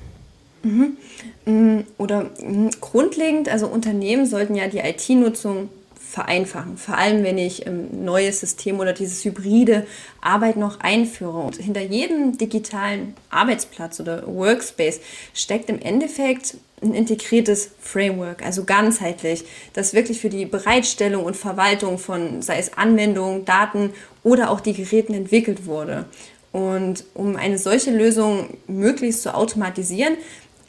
Mhm. 0.63 0.97
Mm, 1.45 1.80
oder 1.97 2.30
mm, 2.39 2.69
grundlegend, 2.82 3.49
also 3.49 3.67
Unternehmen 3.67 4.25
sollten 4.25 4.54
ja 4.56 4.67
die 4.67 4.80
IT-Nutzung 4.80 5.69
vereinfachen. 5.95 6.77
Vor 6.77 6.97
allem, 6.97 7.23
wenn 7.23 7.38
ich 7.38 7.65
ein 7.65 7.88
ähm, 7.91 8.06
neues 8.06 8.41
System 8.41 8.80
oder 8.80 8.91
dieses 8.91 9.23
hybride 9.23 9.88
Arbeit 10.19 10.58
noch 10.58 10.82
einführe. 10.82 11.38
Und 11.39 11.56
hinter 11.56 11.82
jedem 11.82 12.38
digitalen 12.38 13.13
Arbeitsplatz 13.30 13.99
oder 14.01 14.27
Workspace 14.27 14.99
steckt 15.34 15.69
im 15.69 15.80
Endeffekt 15.80 16.58
ein 16.82 16.94
integriertes 16.94 17.72
Framework, 17.80 18.44
also 18.44 18.63
ganzheitlich, 18.63 19.46
das 19.74 19.94
wirklich 19.94 20.20
für 20.20 20.30
die 20.30 20.46
Bereitstellung 20.46 21.24
und 21.24 21.38
Verwaltung 21.38 21.98
von, 21.98 22.41
sei 22.41 22.58
es 22.58 22.74
Anwendungen, 22.78 23.46
Daten 23.46 23.91
oder 24.24 24.50
auch 24.50 24.62
die 24.62 24.74
Geräten 24.74 25.13
entwickelt 25.13 25.65
wurde. 25.65 26.06
Und 26.52 27.06
um 27.13 27.36
eine 27.36 27.58
solche 27.58 27.91
Lösung 27.91 28.58
möglichst 28.67 29.22
zu 29.22 29.34
automatisieren, 29.34 30.17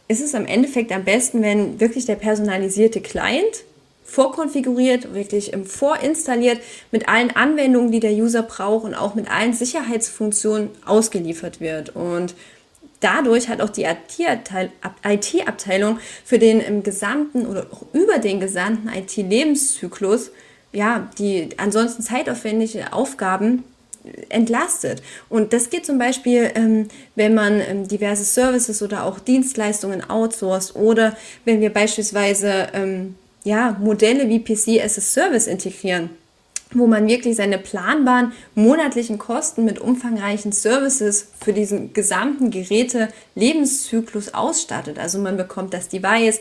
ist 0.09 0.23
es 0.23 0.35
am 0.35 0.47
Endeffekt 0.47 0.93
am 0.93 1.05
besten, 1.05 1.43
wenn 1.43 1.81
wirklich 1.81 2.05
der 2.05 2.17
personalisierte 2.17 3.01
Client 3.01 3.65
vorkonfiguriert, 4.05 5.15
wirklich 5.15 5.53
vorinstalliert, 5.65 6.59
mit 6.91 7.09
allen 7.09 7.31
Anwendungen, 7.31 7.91
die 7.91 8.01
der 8.01 8.13
User 8.13 8.43
braucht 8.43 8.85
und 8.85 8.95
auch 8.95 9.15
mit 9.15 9.31
allen 9.31 9.55
Sicherheitsfunktionen 9.55 10.69
ausgeliefert 10.85 11.61
wird. 11.61 11.97
Und 11.97 12.35
dadurch 13.03 13.49
hat 13.49 13.61
auch 13.61 13.71
die 13.71 13.85
IT-Abteilung 15.05 15.99
für 16.25 16.39
den 16.39 16.61
im 16.61 16.83
gesamten 16.83 17.47
oder 17.47 17.67
auch 17.71 17.83
über 17.93 18.19
den 18.19 18.41
gesamten 18.41 18.89
IT-Lebenszyklus 18.89 20.31
ja, 20.73 21.11
die 21.19 21.51
ansonsten 21.59 22.03
zeitaufwendigen 22.03 22.89
Aufgaben 22.89 23.65
entlastet. 24.31 25.03
Und 25.29 25.53
das 25.53 25.71
geht 25.71 25.87
zum 25.87 25.99
Beispiel, 25.99 26.51
ähm, 26.55 26.89
wenn 27.15 27.35
man 27.35 27.61
ähm, 27.61 27.87
diverse 27.87 28.25
Services 28.25 28.83
oder 28.83 29.05
auch 29.05 29.21
Dienstleistungen 29.21 30.09
outsourced 30.09 30.75
oder 30.75 31.17
wenn 31.45 31.61
wir 31.61 31.73
beispielsweise 31.73 32.69
ähm, 32.73 33.15
ja, 33.45 33.77
Modelle 33.81 34.29
wie 34.29 34.41
PC 34.41 34.83
as 34.83 34.99
a 34.99 35.01
Service 35.01 35.47
integrieren 35.47 36.11
wo 36.75 36.87
man 36.87 37.09
wirklich 37.09 37.37
seine 37.37 37.59
planbaren 37.59 38.33
monatlichen 38.55 39.19
Kosten 39.19 39.65
mit 39.65 39.79
umfangreichen 39.79 40.53
Services 40.53 41.29
für 41.41 41.53
diesen 41.53 41.93
gesamten 41.93 42.51
Geräte-Lebenszyklus 42.51 44.35
ausstattet. 44.35 44.99
Also 44.99 45.19
man 45.19 45.37
bekommt 45.37 45.75
das 45.75 45.89
Device 45.89 46.41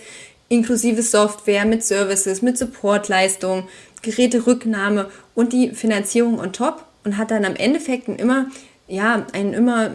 inklusive 0.50 1.02
Software 1.02 1.66
mit 1.66 1.84
Services, 1.84 2.42
mit 2.42 2.58
Supportleistung, 2.58 3.68
Geräterücknahme 4.02 5.10
und 5.34 5.54
die 5.54 5.70
Finanzierung 5.70 6.40
on 6.40 6.52
top 6.52 6.86
und 7.04 7.18
hat 7.18 7.32
dann 7.32 7.46
am 7.46 7.56
Endeffekt 7.56 8.08
immer 8.08 8.48
ja, 8.92 9.26
einen 9.32 9.54
immer 9.54 9.90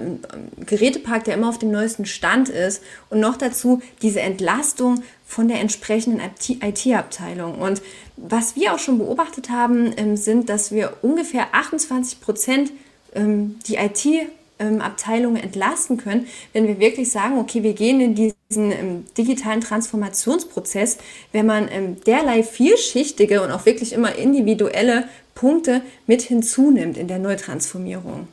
Gerätepark, 0.64 1.24
der 1.24 1.34
immer 1.34 1.50
auf 1.50 1.58
dem 1.58 1.70
neuesten 1.70 2.06
Stand 2.06 2.48
ist 2.48 2.82
und 3.10 3.20
noch 3.20 3.36
dazu 3.36 3.82
diese 4.00 4.20
Entlastung 4.20 5.02
von 5.26 5.48
der 5.48 5.60
entsprechenden 5.60 6.20
IT-Abteilung. 6.20 7.58
Und 7.58 7.82
was 8.16 8.56
wir 8.56 8.72
auch 8.72 8.78
schon 8.78 8.98
beobachtet 8.98 9.50
haben, 9.50 9.92
ähm, 9.96 10.16
sind, 10.16 10.48
dass 10.48 10.72
wir 10.72 10.94
ungefähr 11.02 11.48
28 11.52 12.20
Prozent 12.20 12.72
ähm, 13.14 13.56
die 13.66 13.76
IT 13.76 14.28
Abteilungen 14.58 15.36
entlasten 15.36 15.98
können, 15.98 16.26
wenn 16.54 16.66
wir 16.66 16.78
wirklich 16.78 17.10
sagen, 17.10 17.36
okay, 17.38 17.62
wir 17.62 17.74
gehen 17.74 18.00
in 18.00 18.14
diesen 18.14 18.72
ähm, 18.72 19.04
digitalen 19.18 19.60
Transformationsprozess, 19.60 20.96
wenn 21.32 21.44
man 21.44 21.68
ähm, 21.70 22.00
derlei 22.06 22.42
vielschichtige 22.42 23.42
und 23.42 23.50
auch 23.50 23.66
wirklich 23.66 23.92
immer 23.92 24.14
individuelle 24.14 25.10
Punkte 25.34 25.82
mit 26.06 26.22
hinzunimmt 26.22 26.96
in 26.96 27.06
der 27.06 27.18
Neutransformierung. 27.18 28.28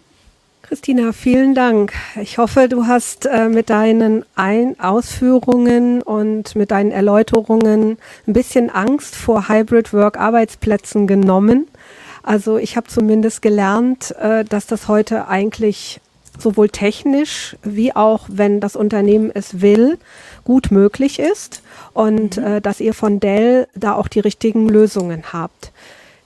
Christina, 0.74 1.12
vielen 1.12 1.54
Dank. 1.54 1.94
Ich 2.20 2.40
hoffe, 2.40 2.68
du 2.68 2.88
hast 2.88 3.28
äh, 3.28 3.48
mit 3.48 3.70
deinen 3.70 4.26
Ein 4.34 4.80
Ausführungen 4.80 6.02
und 6.02 6.56
mit 6.56 6.72
deinen 6.72 6.90
Erläuterungen 6.90 8.00
ein 8.26 8.34
bisschen 8.34 8.72
Angst 8.72 9.14
vor 9.16 9.50
Hybrid 9.50 9.94
Work 9.94 10.18
Arbeitsplätzen 10.18 11.06
genommen. 11.06 11.68
Also 12.24 12.58
ich 12.58 12.76
habe 12.76 12.88
zumindest 12.88 13.44
gelernt, 13.44 14.16
äh, 14.20 14.46
dass 14.46 14.66
das 14.66 14.88
heute 14.88 15.28
eigentlich 15.28 16.02
sowohl 16.40 16.70
technisch 16.70 17.56
wie 17.62 17.96
auch, 17.96 18.26
wenn 18.28 18.60
das 18.60 18.76
Unternehmen 18.76 19.30
es 19.32 19.62
will, 19.62 20.00
gut 20.44 20.72
möglich 20.72 21.20
ist 21.20 21.62
und 21.94 22.38
mhm. 22.38 22.44
äh, 22.46 22.62
dass 22.62 22.80
ihr 22.80 22.96
von 22.96 23.20
Dell 23.20 23.68
da 23.76 23.94
auch 23.94 24.08
die 24.08 24.22
richtigen 24.22 24.68
Lösungen 24.68 25.34
habt. 25.34 25.72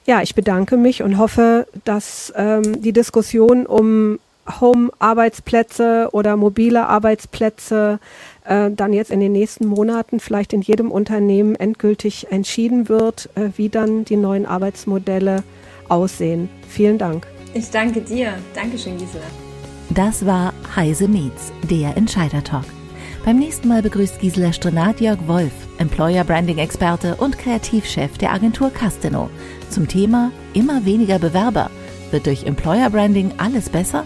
Ja, 0.06 0.22
ich 0.22 0.36
bedanke 0.36 0.78
mich 0.78 1.04
und 1.04 1.18
hoffe, 1.18 1.68
dass 1.84 2.32
ähm, 2.38 2.82
die 2.82 2.94
Diskussion 2.94 3.66
um 3.66 4.20
Home-Arbeitsplätze 4.60 6.10
oder 6.12 6.38
mobile 6.38 6.88
Arbeitsplätze 6.88 8.00
äh, 8.46 8.72
dann 8.72 8.94
jetzt 8.94 9.12
in 9.12 9.20
den 9.20 9.32
nächsten 9.32 9.68
Monaten 9.68 10.20
vielleicht 10.20 10.54
in 10.54 10.62
jedem 10.62 10.92
Unternehmen 10.92 11.56
endgültig 11.56 12.32
entschieden 12.32 12.90
wird, 12.90 13.30
äh, 13.36 13.50
wie 13.58 13.70
dann 13.70 14.06
die 14.06 14.16
neuen 14.16 14.46
Arbeitsmodelle 14.46 15.44
aussehen. 15.90 16.50
Vielen 16.68 16.98
Dank. 16.98 17.28
Ich 17.54 17.70
danke 17.70 18.02
dir. 18.02 18.34
Dankeschön, 18.54 18.98
Gisela. 18.98 19.26
Das 19.90 20.26
war 20.26 20.54
Heise 20.76 21.08
Meets, 21.08 21.52
der 21.70 21.96
Entscheider 21.96 22.44
Talk. 22.44 22.66
Beim 23.26 23.40
nächsten 23.40 23.68
Mal 23.68 23.82
begrüßt 23.82 24.20
Gisela 24.20 24.54
Strenat 24.54 25.02
Jörg 25.02 25.20
Wolf, 25.28 25.52
Employer 25.80 26.24
Branding 26.24 26.60
Experte 26.60 27.16
und 27.16 27.38
Kreativchef 27.38 28.18
der 28.18 28.32
Agentur 28.32 28.70
Castino, 28.70 29.30
zum 29.70 29.88
Thema 29.88 30.32
immer 30.54 30.86
weniger 30.86 31.20
Bewerber. 31.20 31.70
Wird 32.12 32.26
durch 32.26 32.46
Employer 32.46 32.90
Branding 32.90 33.34
alles 33.38 33.70
besser? 33.70 34.06